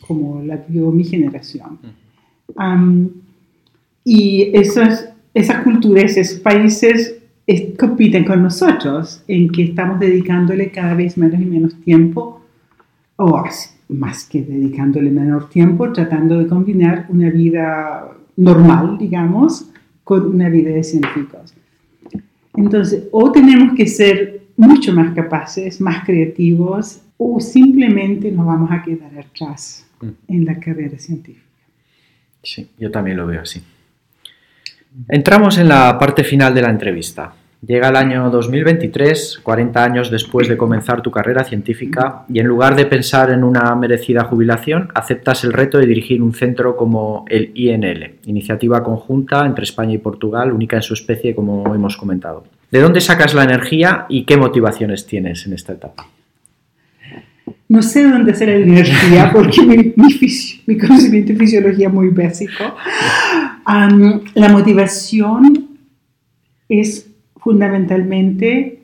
como 0.07 0.41
la 0.41 0.55
vio 0.69 0.93
mi 0.93 1.03
generación. 1.03 1.81
y 4.05 4.51
esas, 4.55 5.13
esas 5.35 5.65
culturas, 5.65 6.17
esos 6.17 6.39
países 6.39 7.17
compiten 7.77 8.25
con 8.25 8.41
nosotros 8.41 9.25
en 9.27 9.51
que 9.51 9.65
estamos 9.65 9.99
dedicándole 9.99 10.71
cada 10.71 10.95
vez 10.95 11.19
menos 11.19 11.41
y 11.41 11.45
menos 11.45 11.75
tiempo, 11.81 12.41
o 13.17 13.37
más 13.93 14.25
que 14.25 14.43
dedicándole 14.43 15.11
menor 15.11 15.49
tiempo, 15.49 15.93
tratando 15.93 16.39
de 16.39 16.47
combinar 16.47 17.07
una 17.09 17.31
vida 17.31 18.09
normal, 18.37 18.99
digamos, 18.99 19.71
con 20.05 20.27
una 20.27 20.49
vida 20.49 20.71
de 20.71 20.83
científicos. 20.83 21.55
Entonces, 22.57 23.09
o 23.13 23.31
tenemos 23.33 23.75
que 23.77 23.87
ser 23.87 24.43
mucho 24.57 24.93
más 24.93 25.15
capaces, 25.15 25.81
más 25.81 26.05
creativos, 26.05 27.03
o 27.17 27.41
simplemente 27.41 28.31
nos 28.31 28.47
vamos 28.47 28.71
a 28.71 28.83
quedar 28.83 29.11
atrás 29.19 29.87
mm. 30.01 30.09
en 30.29 30.45
la 30.45 30.59
carrera 30.59 30.99
científica. 30.99 31.47
Sí, 32.43 32.69
yo 32.79 32.91
también 32.91 33.17
lo 33.17 33.27
veo 33.27 33.43
así. 33.43 33.63
Entramos 35.09 35.57
en 35.59 35.69
la 35.69 35.99
parte 35.99 36.25
final 36.25 36.55
de 36.55 36.63
la 36.63 36.71
entrevista. 36.71 37.33
Llega 37.65 37.91
el 37.91 37.97
año 37.97 38.29
2023, 38.29 39.39
40 39.41 39.85
años 39.85 40.11
después 40.11 40.49
de 40.49 40.57
comenzar 40.57 41.01
tu 41.01 41.13
carrera 41.13 41.45
científica, 41.45 42.25
y 42.29 42.41
en 42.41 42.47
lugar 42.49 42.75
de 42.75 42.87
pensar 42.87 43.31
en 43.31 43.45
una 43.45 43.77
merecida 43.77 44.25
jubilación, 44.25 44.89
aceptas 44.97 45.45
el 45.45 45.53
reto 45.53 45.79
de 45.79 45.87
dirigir 45.87 46.25
un 46.25 46.35
centro 46.35 46.77
como 46.77 47.25
el 47.29 47.53
INL, 47.55 48.17
iniciativa 48.27 48.83
conjunta 48.83 49.47
entre 49.47 49.63
España 49.63 49.95
y 49.95 49.99
Portugal, 49.99 50.53
única 50.53 50.75
en 50.75 50.83
su 50.83 50.95
especie, 50.95 51.37
como 51.37 51.73
hemos 51.73 51.97
comentado. 51.97 52.43
¿De 52.69 52.81
dónde 52.81 53.01
sacas 53.01 53.33
la 53.33 53.45
energía 53.45 54.07
y 54.09 54.25
qué 54.25 54.37
motivaciones 54.37 55.07
tienes 55.07 55.47
en 55.47 55.53
esta 55.53 55.75
etapa? 55.75 56.09
No 57.69 57.81
sé 57.81 58.03
de 58.03 58.11
dónde 58.11 58.35
sale 58.35 58.59
la 58.59 58.67
energía 58.67 59.31
porque 59.33 59.63
mi, 59.63 60.79
conocimiento 60.79 61.33
de 61.33 61.39
fisiología 61.39 61.87
es 61.87 61.95
muy 61.95 62.09
básico. 62.09 62.75
la 64.35 64.49
motivación 64.49 65.69
es 66.69 67.12
fundamentalmente 67.43 68.83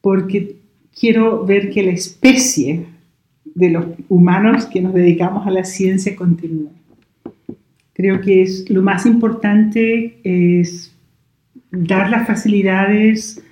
porque 0.00 0.56
quiero 0.98 1.44
ver 1.46 1.70
que 1.70 1.82
la 1.82 1.92
especie 1.92 2.86
de 3.54 3.70
los 3.70 3.86
humanos 4.08 4.66
que 4.66 4.80
nos 4.80 4.94
dedicamos 4.94 5.46
a 5.46 5.50
la 5.50 5.64
ciencia 5.64 6.16
continúe. 6.16 6.70
Creo 7.94 8.20
que 8.20 8.42
es 8.42 8.68
lo 8.70 8.82
más 8.82 9.06
importante 9.06 10.18
es 10.24 10.94
dar 11.70 12.10
las 12.10 12.26
facilidades, 12.26 13.42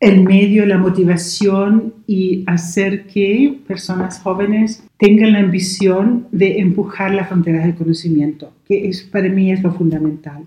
el 0.00 0.22
medio, 0.22 0.64
la 0.64 0.78
motivación 0.78 1.94
y 2.06 2.42
hacer 2.46 3.06
que 3.06 3.58
personas 3.66 4.18
jóvenes 4.20 4.82
tengan 4.96 5.32
la 5.34 5.40
ambición 5.40 6.26
de 6.32 6.58
empujar 6.60 7.14
las 7.14 7.28
fronteras 7.28 7.64
del 7.64 7.74
conocimiento, 7.74 8.52
que 8.66 8.88
es, 8.88 9.02
para 9.02 9.28
mí 9.28 9.52
es 9.52 9.62
lo 9.62 9.72
fundamental. 9.72 10.46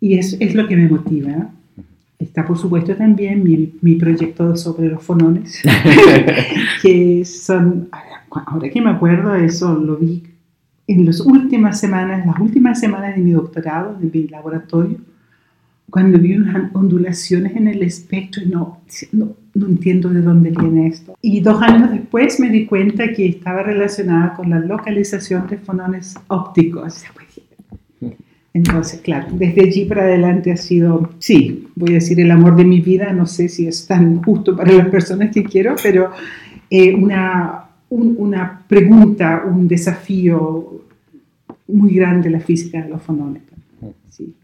Y 0.00 0.14
es, 0.18 0.36
es 0.40 0.54
lo 0.54 0.66
que 0.66 0.76
me 0.76 0.88
motiva. 0.88 1.50
Está, 2.22 2.46
por 2.46 2.56
supuesto, 2.56 2.94
también 2.94 3.42
mi, 3.42 3.74
mi 3.80 3.96
proyecto 3.96 4.56
sobre 4.56 4.88
los 4.88 5.02
fonones, 5.02 5.60
que 6.82 7.24
son, 7.24 7.88
ahora 8.30 8.70
que 8.70 8.80
me 8.80 8.90
acuerdo, 8.90 9.34
eso 9.34 9.74
lo 9.74 9.96
vi 9.96 10.22
en 10.86 11.04
las 11.04 11.20
últimas 11.20 11.80
semanas, 11.80 12.24
las 12.24 12.38
últimas 12.38 12.78
semanas 12.78 13.16
de 13.16 13.22
mi 13.22 13.32
doctorado, 13.32 13.98
de 13.98 14.08
mi 14.08 14.28
laboratorio, 14.28 14.98
cuando 15.90 16.16
vi 16.18 16.36
unas 16.36 16.72
ondulaciones 16.74 17.56
en 17.56 17.66
el 17.66 17.82
espectro 17.82 18.42
y 18.42 18.46
no, 18.46 18.80
no, 19.10 19.36
no, 19.54 19.66
entiendo 19.66 20.08
de 20.08 20.22
dónde 20.22 20.50
viene 20.50 20.86
esto. 20.86 21.16
Y 21.20 21.40
dos 21.40 21.60
años 21.60 21.90
después 21.90 22.38
me 22.38 22.50
di 22.50 22.66
cuenta 22.66 23.12
que 23.12 23.26
estaba 23.26 23.64
relacionada 23.64 24.34
con 24.34 24.48
la 24.48 24.60
localización 24.60 25.48
de 25.48 25.58
fonones 25.58 26.14
ópticos. 26.28 27.04
Entonces, 28.54 29.00
claro, 29.00 29.28
desde 29.32 29.62
allí 29.62 29.86
para 29.86 30.02
adelante 30.02 30.52
ha 30.52 30.56
sido, 30.56 31.10
sí, 31.18 31.68
voy 31.74 31.92
a 31.92 31.94
decir 31.94 32.20
el 32.20 32.30
amor 32.30 32.54
de 32.54 32.64
mi 32.64 32.80
vida, 32.80 33.12
no 33.12 33.26
sé 33.26 33.48
si 33.48 33.66
es 33.66 33.86
tan 33.86 34.22
justo 34.22 34.54
para 34.54 34.72
las 34.72 34.88
personas 34.88 35.30
que 35.32 35.42
quiero, 35.42 35.74
pero 35.82 36.10
eh, 36.68 36.94
una, 36.94 37.64
una 37.88 38.62
pregunta, 38.68 39.44
un 39.46 39.66
desafío 39.66 40.82
muy 41.68 41.94
grande 41.94 42.28
la 42.28 42.40
física 42.40 42.82
de 42.82 42.90
los 42.90 43.00
fonones. 43.00 43.42
Sí. 44.10 44.34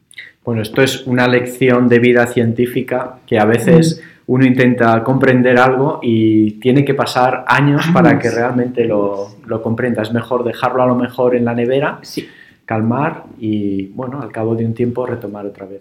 Bueno, 0.43 0.63
esto 0.63 0.81
es 0.81 1.07
una 1.07 1.29
lección 1.29 1.87
de 1.87 1.99
vida 1.99 2.27
científica 2.27 3.19
que 3.27 3.39
a 3.39 3.45
veces 3.45 4.03
uno 4.27 4.47
intenta 4.47 5.05
comprender 5.05 5.59
algo 5.59 6.01
y 6.03 6.53
tiene 6.53 6.83
que 6.83 6.95
pasar 6.95 7.45
años, 7.47 7.85
para 7.93 8.19
que 8.19 8.31
realmente 8.31 8.87
lo, 8.87 9.37
lo, 9.47 9.61
comprenda. 9.63 10.01
Es 10.01 10.13
mejor 10.13 10.45
dejarlo 10.45 10.83
a 10.83 10.87
lo 10.87 10.95
mejor 10.95 11.37
en 11.37 11.45
la 11.45 11.55
nevera. 11.55 11.99
Sí 12.01 12.27
calmar 12.69 13.25
y, 13.41 13.87
bueno, 13.87 14.21
al 14.21 14.31
cabo 14.31 14.55
de 14.55 14.67
un 14.67 14.75
tiempo 14.75 15.07
retomar 15.07 15.47
otra 15.47 15.67
vez 15.67 15.81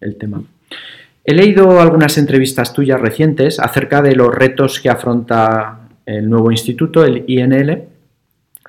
el, 0.00 0.16
tema. 0.16 0.42
He 1.24 1.34
leído 1.34 1.80
algunas 1.80 2.16
entrevistas 2.18 2.72
tuyas 2.72 3.00
recientes 3.00 3.58
acerca 3.58 4.00
de 4.00 4.14
los 4.14 4.32
retos 4.32 4.80
que 4.80 4.88
afronta 4.88 5.88
el 6.06 6.30
nuevo 6.30 6.50
instituto, 6.52 7.04
el 7.04 7.24
INL, 7.26 7.84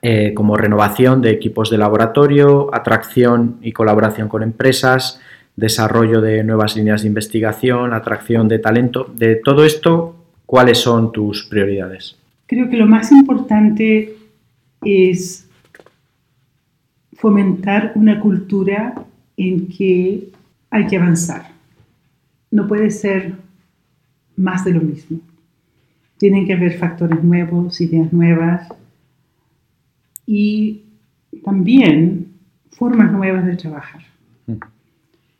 eh, 0.01 0.33
como 0.33 0.57
renovación 0.57 1.21
de 1.21 1.31
equipos 1.31 1.69
de 1.69 1.77
laboratorio, 1.77 2.73
atracción 2.73 3.57
y 3.61 3.71
colaboración 3.73 4.27
con 4.27 4.41
empresas, 4.41 5.21
desarrollo 5.55 6.21
de 6.21 6.43
nuevas 6.43 6.75
líneas 6.75 7.03
de 7.03 7.09
investigación, 7.09 7.93
atracción 7.93 8.47
de 8.47 8.59
talento. 8.59 9.07
De 9.15 9.35
todo 9.35 9.63
esto, 9.65 10.15
¿Cuáles 10.45 10.77
son 10.79 11.11
tus 11.11 11.45
prioridades? 11.45 12.15
Creo 12.45 12.69
que 12.69 12.77
lo 12.77 12.85
más 12.85 13.11
importante 13.11 14.15
es 14.83 15.44
fomentar 17.15 17.93
una 17.95 18.19
cultura 18.19 19.05
en 19.37 19.67
que 19.67 20.29
hay 20.69 20.87
que 20.87 20.97
avanzar. 20.97 21.51
No 22.51 22.67
puede 22.67 22.91
ser 22.91 23.35
más 24.35 24.63
de 24.65 24.73
lo 24.73 24.81
mismo. 24.81 25.19
Tienen 26.17 26.45
que 26.45 26.53
haber 26.53 26.77
factores 26.77 27.23
nuevos, 27.23 27.81
ideas 27.81 28.11
nuevas 28.13 28.67
y 30.25 30.83
también 31.43 32.27
formas 32.71 33.11
nuevas 33.11 33.45
de 33.45 33.55
trabajar. 33.55 34.01
Mm. 34.47 34.53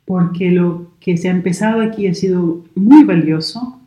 Porque 0.04 0.50
lo 0.50 0.92
que 1.00 1.16
se 1.16 1.28
ha 1.28 1.32
empezado 1.32 1.80
aquí 1.80 2.06
ha 2.06 2.14
sido 2.14 2.64
muy 2.74 3.04
valioso, 3.04 3.80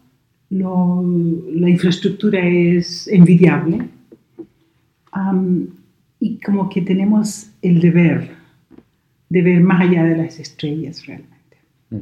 la 0.50 1.70
infraestructura 1.70 2.40
es 2.44 3.08
envidiable 3.08 3.88
y 6.20 6.40
como 6.40 6.70
que 6.70 6.82
tenemos 6.82 7.49
el 7.62 7.80
deber 7.80 8.30
de 9.30 9.42
ver 9.42 9.62
más 9.62 9.82
allá 9.82 10.04
de 10.04 10.18
las 10.18 10.40
estrellas 10.40 11.06
realmente. 11.06 11.58
Mm. 11.90 12.00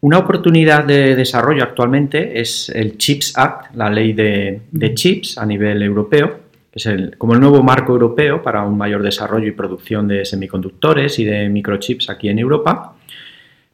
Una 0.00 0.18
oportunidad 0.18 0.84
de 0.84 1.14
desarrollo 1.14 1.62
actualmente 1.62 2.40
es 2.40 2.68
el 2.70 2.98
CHIPS 2.98 3.38
Act, 3.38 3.74
la 3.76 3.88
ley 3.88 4.12
de, 4.12 4.62
de 4.72 4.94
chips 4.94 5.38
a 5.38 5.46
nivel 5.46 5.80
europeo, 5.80 6.40
que 6.72 6.80
es 6.80 6.86
el, 6.86 7.16
como 7.16 7.34
el 7.34 7.40
nuevo 7.40 7.62
marco 7.62 7.92
europeo 7.92 8.42
para 8.42 8.64
un 8.64 8.76
mayor 8.76 9.02
desarrollo 9.02 9.46
y 9.46 9.52
producción 9.52 10.08
de 10.08 10.24
semiconductores 10.24 11.20
y 11.20 11.24
de 11.24 11.48
microchips 11.48 12.10
aquí 12.10 12.28
en 12.28 12.40
Europa, 12.40 12.96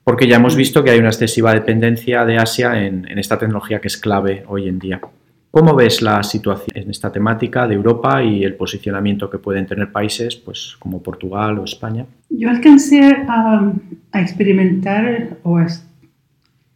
porque 0.05 0.27
ya 0.27 0.37
hemos 0.37 0.55
visto 0.55 0.85
que 0.85 0.91
hay 0.91 0.99
una 0.99 1.09
excesiva 1.09 1.55
dependencia 1.55 2.27
de 2.27 2.37
Asia 2.37 2.85
en, 2.85 3.11
en 3.11 3.19
esta 3.19 3.39
tecnología 3.39 3.81
que 3.81 3.89
es 3.89 3.97
clave 3.97 4.45
hoy 4.49 4.69
en 4.69 4.79
día. 4.79 5.01
¿Cómo 5.51 5.75
ves 5.75 6.03
la 6.03 6.23
situación 6.23 6.77
en 6.77 6.91
esta 6.91 7.11
temática 7.11 7.67
de 7.67 7.75
Europa 7.75 8.23
y 8.23 8.45
el 8.45 8.55
posicionamiento 8.55 9.31
que 9.31 9.39
pueden 9.39 9.67
tener 9.67 9.91
países 9.91 10.37
pues, 10.37 10.77
como 10.79 11.03
Portugal 11.03 11.59
o 11.59 11.65
España? 11.65 12.07
Yo 12.29 12.51
alcancé 12.51 13.01
a, 13.27 13.73
a 14.13 14.21
experimentar 14.21 15.39
o 15.43 15.57
a 15.57 15.67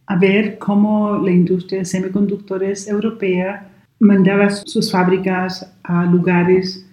a 0.05 0.17
ver 0.17 0.57
cómo 0.57 1.17
la 1.17 1.31
industria 1.31 1.79
de 1.79 1.85
semiconductores 1.85 2.87
europea 2.87 3.69
mandaba 3.99 4.49
sus 4.49 4.91
fábricas 4.91 5.73
a 5.83 6.05
lugares 6.05 6.85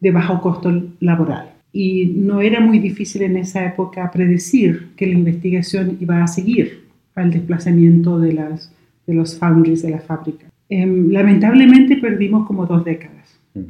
de 0.00 0.10
bajo 0.10 0.40
costo 0.40 0.70
laboral. 1.00 1.54
Y 1.72 2.06
no 2.06 2.40
era 2.40 2.60
muy 2.60 2.78
difícil 2.78 3.22
en 3.22 3.36
esa 3.36 3.64
época 3.64 4.10
predecir 4.10 4.90
que 4.96 5.06
la 5.06 5.14
investigación 5.14 5.96
iba 6.00 6.22
a 6.22 6.26
seguir 6.26 6.84
al 7.14 7.30
desplazamiento 7.30 8.18
de, 8.18 8.32
las, 8.34 8.72
de 9.06 9.14
los 9.14 9.38
foundries 9.38 9.82
de 9.82 9.90
la 9.90 10.00
fábrica. 10.00 10.46
Em, 10.68 11.10
lamentablemente 11.10 11.96
perdimos 11.96 12.46
como 12.46 12.66
dos 12.66 12.84
décadas. 12.84 13.38
Mm. 13.54 13.60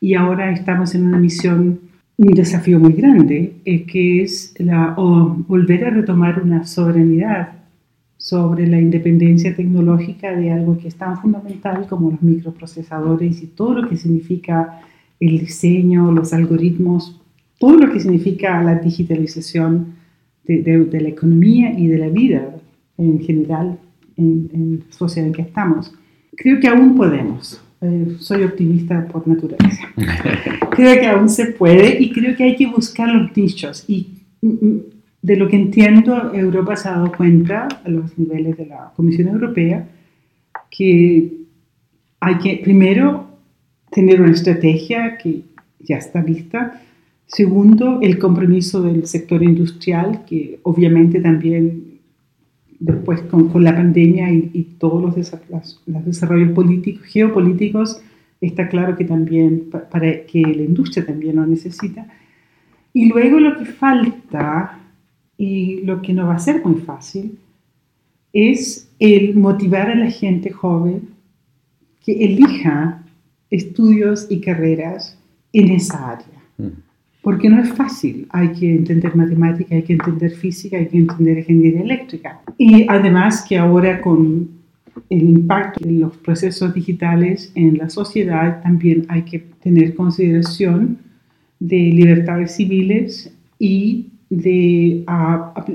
Y 0.00 0.14
ahora 0.14 0.52
estamos 0.52 0.94
en 0.94 1.06
una 1.06 1.18
misión, 1.18 1.80
un 2.16 2.34
desafío 2.34 2.78
muy 2.78 2.92
grande, 2.92 3.54
eh, 3.64 3.84
que 3.84 4.22
es 4.22 4.54
la, 4.58 4.94
volver 4.96 5.84
a 5.84 5.90
retomar 5.90 6.42
una 6.42 6.64
soberanidad 6.64 7.52
sobre 8.16 8.66
la 8.66 8.80
independencia 8.80 9.54
tecnológica 9.54 10.34
de 10.34 10.50
algo 10.50 10.78
que 10.78 10.88
es 10.88 10.96
tan 10.96 11.20
fundamental 11.20 11.86
como 11.88 12.10
los 12.10 12.22
microprocesadores 12.22 13.42
y 13.42 13.46
todo 13.46 13.82
lo 13.82 13.88
que 13.88 13.96
significa 13.96 14.80
el 15.20 15.38
diseño, 15.38 16.10
los 16.12 16.32
algoritmos, 16.32 17.20
todo 17.58 17.76
lo 17.76 17.92
que 17.92 18.00
significa 18.00 18.62
la 18.62 18.76
digitalización 18.76 19.94
de, 20.44 21.00
la 21.00 21.08
economía 21.08 21.78
y 21.78 21.88
de 21.88 21.98
la 21.98 22.08
vida 22.08 22.54
en 22.98 23.20
general 23.20 23.78
en, 24.16 24.82
la 24.86 24.92
sociedad 24.92 25.28
en 25.28 25.34
que 25.34 25.42
estamos. 25.42 25.94
Creo 26.36 26.60
que 26.60 26.68
aún 26.68 26.94
podemos. 26.94 27.60
Eh, 27.80 28.16
soy 28.20 28.44
optimista 28.44 29.06
por 29.08 29.26
naturaleza. 29.28 29.88
creo 30.70 31.00
que 31.00 31.06
aún 31.06 31.28
se 31.28 31.46
puede 31.46 32.00
y 32.00 32.12
creo 32.12 32.36
que 32.36 32.44
hay 32.44 32.56
que 32.56 32.66
buscar 32.66 33.08
los 33.08 33.36
nichos. 33.36 33.84
Y 33.88 34.08
mm, 34.40 34.48
mm, 34.48 34.80
de 35.22 35.36
lo 35.36 35.48
que 35.48 35.56
entiendo, 35.56 36.32
Europa 36.34 36.76
se 36.76 36.88
ha 36.88 36.92
dado 36.92 37.12
cuenta 37.12 37.68
a 37.84 37.88
los 37.88 38.16
niveles 38.18 38.56
de 38.56 38.66
la 38.66 38.92
Comisión 38.94 39.28
Europea 39.28 39.88
que 40.70 41.32
hay 42.20 42.38
que 42.38 42.60
primero 42.62 43.26
tener 43.90 44.20
una 44.20 44.32
estrategia 44.32 45.18
que 45.18 45.42
ya 45.80 45.96
está 45.96 46.22
vista. 46.22 46.82
Segundo, 47.26 48.00
el 48.02 48.18
compromiso 48.18 48.82
del 48.82 49.06
sector 49.06 49.42
industrial, 49.42 50.24
que 50.26 50.60
obviamente 50.62 51.20
también 51.20 51.85
después 52.78 53.22
con, 53.22 53.48
con 53.48 53.64
la 53.64 53.74
pandemia 53.74 54.30
y, 54.32 54.76
todos 54.78 55.02
los, 55.02 55.32
los, 55.86 56.04
desarrollos 56.04 56.52
políticos, 56.52 57.06
geopolíticos, 57.06 58.02
está 58.40 58.68
claro 58.68 58.96
que 58.96 59.04
también 59.04 59.70
para 59.70 60.24
que 60.26 60.42
la 60.42 60.62
industria 60.62 61.06
también 61.06 61.36
lo 61.36 61.46
necesita. 61.46 62.06
Y 62.92 63.06
luego 63.06 63.40
lo 63.40 63.56
que 63.56 63.64
falta 63.64 64.78
y 65.38 65.82
lo 65.82 66.02
que 66.02 66.12
no 66.12 66.26
va 66.26 66.34
a 66.34 66.38
ser 66.38 66.64
muy 66.64 66.80
fácil 66.80 67.38
es 68.32 68.90
el 68.98 69.36
motivar 69.36 69.90
a 69.90 69.94
la 69.94 70.10
gente 70.10 70.50
joven 70.50 71.08
que 72.04 72.24
elija 72.24 73.02
estudios 73.50 74.26
y 74.30 74.40
carreras 74.40 75.18
en 75.52 75.70
esa 75.70 76.12
área. 76.12 76.42
Mm. 76.58 76.85
Porque 77.26 77.50
no 77.50 77.60
es 77.60 77.70
fácil, 77.70 78.28
hay 78.30 78.52
que 78.52 78.72
entender 78.72 79.16
matemática, 79.16 79.74
hay 79.74 79.82
que 79.82 79.94
entender 79.94 80.30
física, 80.30 80.76
hay 80.76 80.86
que 80.86 80.98
entender 80.98 81.38
ingeniería 81.38 81.80
eléctrica. 81.80 82.40
Y 82.56 82.86
además 82.88 83.44
que 83.48 83.58
ahora 83.58 84.00
con 84.00 84.48
el 85.10 85.30
impacto 85.30 85.84
de 85.84 85.90
los 85.90 86.16
procesos 86.18 86.72
digitales 86.72 87.50
en 87.56 87.78
la 87.78 87.90
sociedad 87.90 88.62
también 88.62 89.06
hay 89.08 89.22
que 89.22 89.40
tener 89.40 89.96
consideración 89.96 90.98
de 91.58 91.76
libertades 91.76 92.54
civiles 92.54 93.36
y 93.58 94.06
de, 94.30 95.04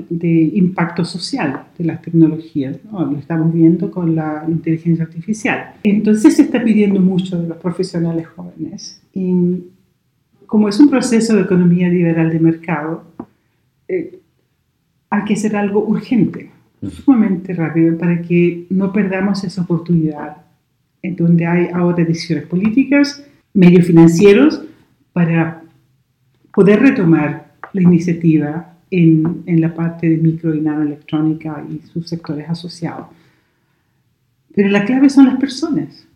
de, 0.08 0.50
impacto 0.54 1.04
social 1.04 1.64
de 1.76 1.84
las 1.84 2.00
tecnologías. 2.00 2.78
Lo 2.90 3.18
estamos 3.18 3.52
viendo 3.52 3.90
con 3.90 4.16
la 4.16 4.46
inteligencia 4.48 5.04
artificial. 5.04 5.74
Entonces 5.82 6.34
se 6.34 6.44
está 6.44 6.64
pidiendo 6.64 6.98
mucho 6.98 7.42
de 7.42 7.48
los 7.48 7.58
profesionales 7.58 8.26
jóvenes. 8.26 9.02
Y 9.12 9.64
como 10.52 10.68
es 10.68 10.78
un 10.78 10.90
proceso 10.90 11.34
de 11.34 11.40
economía 11.40 11.88
liberal 11.88 12.30
de 12.30 12.38
mercado, 12.38 13.04
eh, 13.88 14.20
hay 15.08 15.24
que 15.24 15.32
hacer 15.32 15.56
algo 15.56 15.82
urgente, 15.82 16.50
sumamente 16.90 17.54
rápido, 17.54 17.96
para 17.96 18.20
que 18.20 18.66
no 18.68 18.92
perdamos 18.92 19.42
esa 19.44 19.62
oportunidad 19.62 20.36
en 21.00 21.16
donde 21.16 21.46
hay 21.46 21.68
ahora 21.72 22.04
decisiones 22.04 22.44
políticas, 22.44 23.24
medios 23.54 23.86
financieros, 23.86 24.62
para 25.14 25.62
poder 26.52 26.80
retomar 26.80 27.54
la 27.72 27.80
iniciativa 27.80 28.74
en, 28.90 29.44
en, 29.46 29.58
la 29.58 29.74
parte 29.74 30.06
de 30.06 30.18
micro 30.18 30.54
y 30.54 30.60
nanoelectrónica 30.60 31.64
y 31.66 31.78
sus 31.86 32.10
sectores 32.10 32.46
asociados. 32.50 33.06
Pero 34.54 34.68
la 34.68 34.84
clave 34.84 35.08
son 35.08 35.28
las 35.28 35.38
personas. 35.38 36.06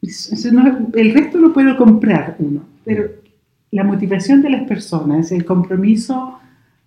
el 0.00 1.12
resto 1.12 1.36
lo 1.36 1.52
puedo 1.52 1.76
comprar 1.76 2.36
uno, 2.38 2.62
pero 2.86 3.19
la 3.70 3.84
motivación 3.84 4.42
de 4.42 4.50
las 4.50 4.62
personas, 4.66 5.30
el 5.32 5.44
compromiso 5.44 6.38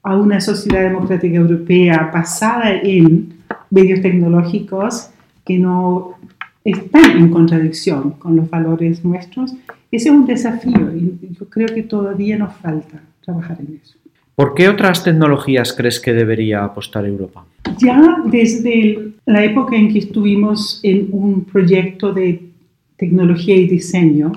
a 0.01 0.17
una 0.17 0.41
sociedad 0.41 0.83
democrática 0.83 1.37
europea 1.37 2.11
basada 2.13 2.71
en 2.81 3.33
medios 3.69 4.01
tecnológicos 4.01 5.09
que 5.45 5.57
no 5.57 6.15
están 6.63 7.17
en 7.17 7.29
contradicción 7.29 8.11
con 8.11 8.35
los 8.35 8.49
valores 8.49 9.03
nuestros, 9.03 9.53
ese 9.91 10.09
es 10.09 10.15
un 10.15 10.25
desafío 10.25 10.95
y 10.95 11.17
yo 11.39 11.49
creo 11.49 11.67
que 11.67 11.83
todavía 11.83 12.37
nos 12.37 12.53
falta 12.55 13.01
trabajar 13.23 13.57
en 13.59 13.79
eso. 13.81 13.97
¿Por 14.35 14.55
qué 14.55 14.67
otras 14.67 15.03
tecnologías 15.03 15.73
crees 15.73 15.99
que 15.99 16.13
debería 16.13 16.63
apostar 16.63 17.05
Europa? 17.05 17.45
Ya 17.77 18.17
desde 18.25 19.13
la 19.25 19.43
época 19.43 19.75
en 19.75 19.93
que 19.93 19.99
estuvimos 19.99 20.79
en 20.83 21.09
un 21.11 21.45
proyecto 21.45 22.11
de 22.11 22.49
tecnología 22.97 23.55
y 23.55 23.67
diseño, 23.67 24.31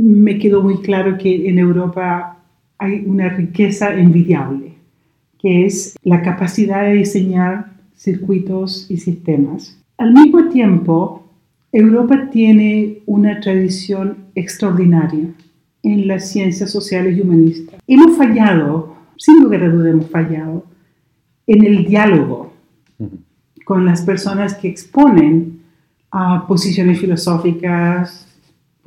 me 0.00 0.38
quedó 0.38 0.62
muy 0.62 0.78
claro 0.78 1.18
que 1.18 1.48
en 1.48 1.58
Europa 1.58 2.38
hay 2.78 3.02
una 3.04 3.30
riqueza 3.30 3.92
envidiable, 3.94 4.74
que 5.40 5.66
es 5.66 5.96
la 6.04 6.22
capacidad 6.22 6.84
de 6.84 6.94
diseñar 6.94 7.72
circuitos 7.96 8.88
y 8.88 8.98
sistemas. 8.98 9.76
Al 9.96 10.12
mismo 10.12 10.48
tiempo, 10.50 11.26
Europa 11.72 12.30
tiene 12.30 13.00
una 13.06 13.40
tradición 13.40 14.18
extraordinaria 14.36 15.34
en 15.82 16.06
las 16.06 16.30
ciencias 16.30 16.70
sociales 16.70 17.18
y 17.18 17.20
humanistas. 17.20 17.80
Hemos 17.88 18.16
fallado, 18.16 18.96
sin 19.16 19.42
lugar 19.42 19.64
a 19.64 19.68
duda 19.68 19.90
hemos 19.90 20.08
fallado, 20.10 20.64
en 21.48 21.64
el 21.64 21.84
diálogo 21.84 22.52
con 23.64 23.84
las 23.84 24.02
personas 24.02 24.54
que 24.54 24.68
exponen 24.68 25.60
a 26.12 26.46
posiciones 26.46 27.00
filosóficas, 27.00 28.27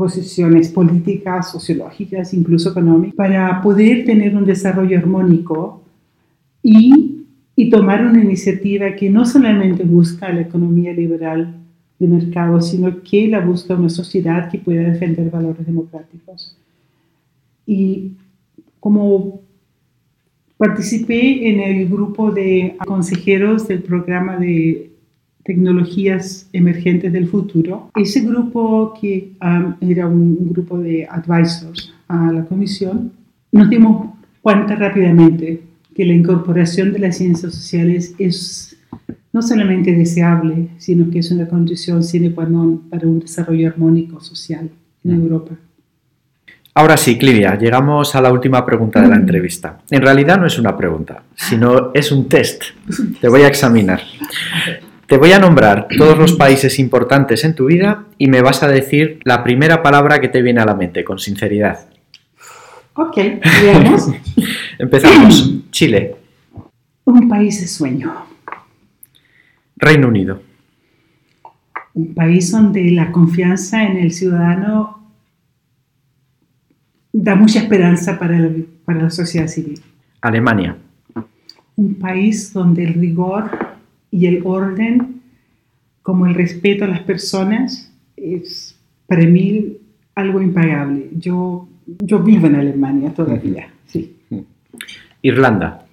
posiciones 0.02 0.70
políticas, 0.70 1.52
sociológicas, 1.52 2.34
incluso 2.34 2.72
económicas, 2.72 3.16
para 3.16 3.62
poder 3.62 4.04
tener 4.04 4.36
un 4.36 4.46
desarrollo 4.46 4.98
armónico 4.98 5.84
y, 6.64 7.24
y 7.56 7.70
tomar 7.70 8.04
una 8.04 8.24
iniciativa 8.24 8.96
que 8.96 9.12
no 9.12 9.28
solamente 9.28 9.84
busca 9.84 10.34
la 10.34 10.42
economía 10.42 10.92
liberal 10.92 11.54
de 12.00 12.08
mercado, 12.08 12.60
sino 12.62 13.04
que 13.04 13.28
la 13.28 13.42
busca 13.42 13.76
una 13.76 13.90
sociedad 13.90 14.50
que 14.50 14.58
pueda 14.58 14.90
defender 14.90 15.30
valores 15.30 15.68
democráticos. 15.68 16.58
Y 17.68 18.14
como 18.80 19.42
participé 20.58 21.48
en 21.48 21.60
el 21.60 21.88
grupo 21.88 22.32
de 22.32 22.76
consejeros 22.88 23.68
del 23.68 23.84
programa 23.84 24.38
de 24.38 24.91
tecnologías 25.44 26.50
emergentes 26.54 27.12
del 27.14 27.28
futuro, 27.28 27.90
ese 27.96 28.22
grupo 28.22 28.94
que 29.00 29.34
um, 29.42 29.76
era 29.82 30.08
un 30.08 30.50
grupo 30.50 30.78
de 30.78 31.08
advisors 31.10 31.94
a 32.08 32.32
la 32.32 32.46
comisión, 32.46 33.12
nos 33.52 33.70
dimos 33.70 34.12
cuenta 34.42 34.76
rápidamente 34.76 35.62
que 35.96 36.06
la 36.06 36.14
incorporación 36.14 36.94
de 36.94 37.00
las 37.00 37.18
ciencias 37.18 37.54
sociales 37.54 38.16
es 38.18 38.78
no 39.34 39.42
solamente 39.42 39.94
deseable, 39.94 40.70
sino 40.78 41.10
que 41.10 41.20
es 41.20 41.32
una 41.32 41.48
condición 41.48 42.04
sine 42.04 42.32
qua 42.32 42.46
non 42.46 42.90
para 42.90 43.08
un 43.08 43.20
desarrollo 43.20 43.68
armónico 43.68 44.20
social 44.20 44.70
en 45.04 45.12
mm. 45.12 45.22
Europa. 45.22 45.56
Ahora 46.74 46.96
sí, 46.96 47.18
Clivia, 47.18 47.58
llegamos 47.58 48.16
a 48.16 48.22
la 48.22 48.32
última 48.32 48.66
pregunta 48.66 49.02
de 49.02 49.08
la 49.08 49.16
mm. 49.16 49.22
entrevista. 49.22 49.80
En 49.90 50.02
realidad 50.02 50.40
no 50.40 50.48
es 50.48 50.60
una 50.60 50.76
pregunta, 50.76 51.24
sino 51.36 51.92
es 51.94 52.12
un 52.12 52.28
test. 52.28 52.64
Te 53.20 53.28
voy 53.28 53.42
a 53.42 53.48
examinar. 53.48 54.02
Te 55.12 55.18
voy 55.18 55.34
a 55.34 55.40
nombrar 55.40 55.90
todos 55.98 56.18
los 56.18 56.38
países 56.38 56.80
importantes 56.80 57.44
en 57.44 57.54
tu 57.54 57.66
vida 57.66 58.06
y 58.18 58.28
me 58.28 58.42
vas 58.42 58.64
a 58.64 58.70
decir 58.70 59.20
la 59.26 59.44
primera 59.44 59.84
palabra 59.84 60.22
que 60.22 60.30
te 60.30 60.42
viene 60.42 60.62
a 60.62 60.66
la 60.66 60.74
mente, 60.74 61.04
con 61.04 61.20
sinceridad. 61.20 61.90
Ok, 62.94 63.18
veamos. 63.62 64.10
Empezamos. 64.80 65.54
Chile. 65.70 66.16
Un 67.04 67.28
país 67.28 67.60
de 67.60 67.68
sueño. 67.68 68.10
Reino 69.76 70.08
Unido. 70.08 70.42
Un 71.94 72.14
país 72.14 72.50
donde 72.50 72.90
la 72.92 73.12
confianza 73.12 73.84
en 73.84 73.98
el 73.98 74.14
ciudadano 74.14 75.12
da 77.12 77.36
mucha 77.36 77.60
esperanza 77.60 78.18
para, 78.18 78.50
para 78.86 79.02
la 79.04 79.10
sociedad 79.10 79.50
civil. 79.50 79.82
Alemania. 80.22 80.78
Un 81.76 81.96
país 81.96 82.54
donde 82.54 82.86
el 82.86 82.94
rigor 82.94 83.72
y 84.12 84.28
el 84.28 84.42
orden, 84.46 85.22
como 86.04 86.28
el 86.28 86.36
respeto 86.36 86.86
a 86.86 86.88
las 86.88 87.02
personas, 87.02 87.92
es 88.16 88.78
para 89.08 89.26
mí 89.26 89.78
algo 90.14 90.42
impagable. 90.42 91.10
Yo, 91.18 91.68
yo 92.04 92.20
vivo 92.20 92.48
en 92.48 92.56
Alemania 92.56 93.14
todavía, 93.14 93.70
sí. 93.88 94.16
Irlanda 95.24 95.86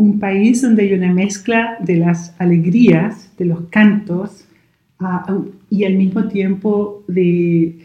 un 0.00 0.18
país 0.18 0.62
donde 0.62 0.84
hay 0.84 0.94
una 0.94 1.12
mezcla 1.12 1.76
de 1.78 1.96
las 1.96 2.34
alegrías, 2.38 3.30
de 3.36 3.44
los 3.44 3.64
cantos, 3.68 4.46
y 5.68 5.84
al 5.84 5.94
mismo 5.94 6.26
tiempo 6.26 7.04
de 7.06 7.78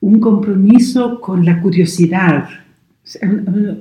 un 0.00 0.18
compromiso 0.18 1.20
con 1.20 1.44
la 1.44 1.60
curiosidad. 1.60 2.48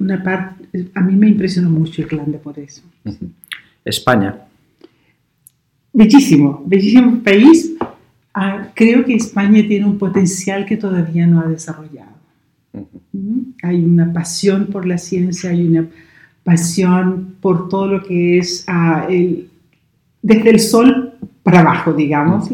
Una 0.02 0.22
parte, 0.22 0.90
a 0.96 1.02
mí 1.02 1.16
me 1.16 1.30
impresionó 1.30 1.70
mucho 1.70 2.02
Irlanda 2.02 2.40
por 2.40 2.60
eso. 2.60 2.84
España. 3.86 4.36
Bellísimo, 5.98 6.62
bellísimo 6.64 7.24
país. 7.24 7.74
Ah, 8.32 8.68
creo 8.76 9.04
que 9.04 9.16
España 9.16 9.66
tiene 9.68 9.88
un 9.88 9.98
potencial 9.98 10.64
que 10.64 10.78
todavía 10.78 11.26
no 11.26 11.40
ha 11.40 11.48
desarrollado. 11.48 12.12
Hay 13.64 13.84
una 13.84 14.14
pasión 14.14 14.68
por 14.68 14.86
la 14.86 15.00
ciencia, 15.00 15.50
hay 15.50 15.66
una 15.66 15.88
pasión 16.44 17.38
por 17.42 17.68
todo 17.68 17.88
lo 17.88 18.04
que 18.04 18.38
es 18.38 18.64
ah, 18.68 19.08
el, 19.10 19.50
desde 20.22 20.52
el 20.52 20.60
sol 20.60 21.14
para 21.42 21.62
abajo, 21.62 21.94
digamos. 21.94 22.48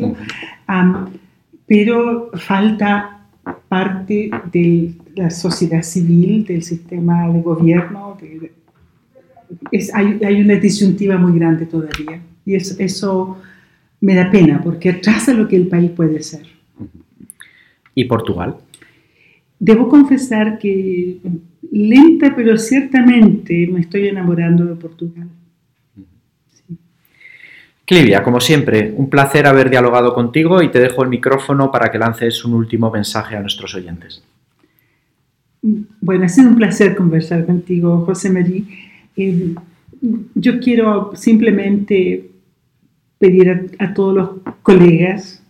pero 1.68 2.32
falta 2.36 3.28
parte 3.68 4.32
de 4.54 4.94
la 5.16 5.30
sociedad 5.30 5.82
civil, 5.82 6.46
del 6.46 6.64
sistema 6.64 7.28
de 7.28 7.42
gobierno. 7.42 8.18
es, 9.70 9.94
hay, 9.94 10.18
hay, 10.24 10.42
una 10.42 10.56
disyuntiva 10.56 11.18
muy 11.18 11.38
grande 11.38 11.66
todavía. 11.66 12.22
Y 12.46 12.56
eso 12.56 13.38
me 14.02 14.16
da 14.16 14.30
pena, 14.30 14.62
porque 14.62 14.90
atrasa 14.90 15.34
lo 15.34 15.48
que 15.48 15.56
el 15.56 15.68
país 15.68 15.92
puede 15.92 16.22
ser. 16.22 16.46
¿Y 17.96 18.06
Portugal? 18.06 18.58
Debo 19.60 19.88
confesar 19.88 20.60
que 20.60 21.20
lenta, 21.72 22.36
pero 22.36 22.58
ciertamente 22.58 23.68
me 23.72 23.80
estoy 23.80 24.08
enamorando 24.08 24.66
de 24.66 24.76
Portugal. 24.76 25.30
Clivia, 27.86 28.24
como 28.24 28.40
siempre, 28.40 28.94
un 28.96 29.10
placer 29.10 29.46
haber 29.46 29.70
dialogado 29.70 30.14
contigo 30.14 30.62
y 30.62 30.70
te 30.70 30.80
dejo 30.80 31.04
el 31.04 31.10
micrófono 31.10 31.72
para 31.72 31.92
que 31.92 31.98
lances 31.98 32.44
un 32.46 32.54
último 32.54 32.92
mensaje 32.92 33.36
a 33.36 33.42
nuestros 33.42 33.74
oyentes. 33.76 34.24
Bueno, 35.62 36.26
ha 36.26 36.30
sido 36.30 36.50
un 36.50 36.56
placer 36.56 36.96
conversar 36.96 37.46
contigo, 37.46 38.06
José 38.06 38.30
María. 38.30 38.64
Eh, 39.16 39.56
yo 40.36 40.60
quiero 40.60 41.14
simplemente 41.16 42.33
pedir 43.24 43.72
a 43.80 43.94
todos 43.94 44.14
los 44.14 44.30
colegas 44.62 45.42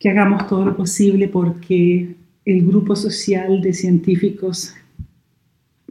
que 0.00 0.08
hagamos 0.10 0.48
todo 0.48 0.64
lo 0.64 0.76
posible 0.76 1.28
porque 1.28 2.16
el 2.44 2.66
grupo 2.66 2.96
social 2.96 3.60
de 3.62 3.72
científicos 3.72 4.74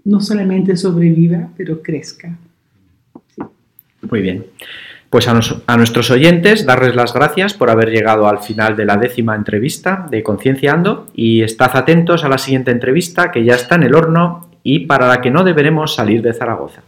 no 0.04 0.20
solamente 0.20 0.76
sobreviva, 0.76 1.48
pero 1.56 1.82
crezca. 1.82 2.38
Muy 4.12 4.22
bien. 4.22 4.44
Pues 5.10 5.26
a, 5.30 5.78
nuestros 5.78 6.12
oyentes, 6.12 6.66
darles 6.66 6.96
las 6.96 7.14
gracias 7.14 7.54
por 7.54 7.70
haber 7.70 7.90
llegado 7.90 8.28
al 8.28 8.40
final 8.40 8.76
de 8.76 8.84
la 8.84 8.98
décima 8.98 9.38
entrevista 9.38 10.06
de 10.12 10.22
Conciencia 10.22 10.74
Ando 10.74 11.08
y 11.16 11.44
estad 11.44 11.72
atentos 11.78 12.26
a 12.26 12.28
la 12.28 12.38
siguiente 12.38 12.72
entrevista 12.72 13.32
que 13.32 13.46
ya 13.46 13.56
está 13.56 13.76
en 13.76 13.84
el 13.84 13.96
horno 13.96 14.50
y 14.64 14.80
para 14.80 15.08
la 15.08 15.22
que 15.22 15.32
no 15.32 15.46
deberemos 15.46 15.96
salir 15.96 16.22
de 16.22 16.34
Zaragoza. 16.34 16.82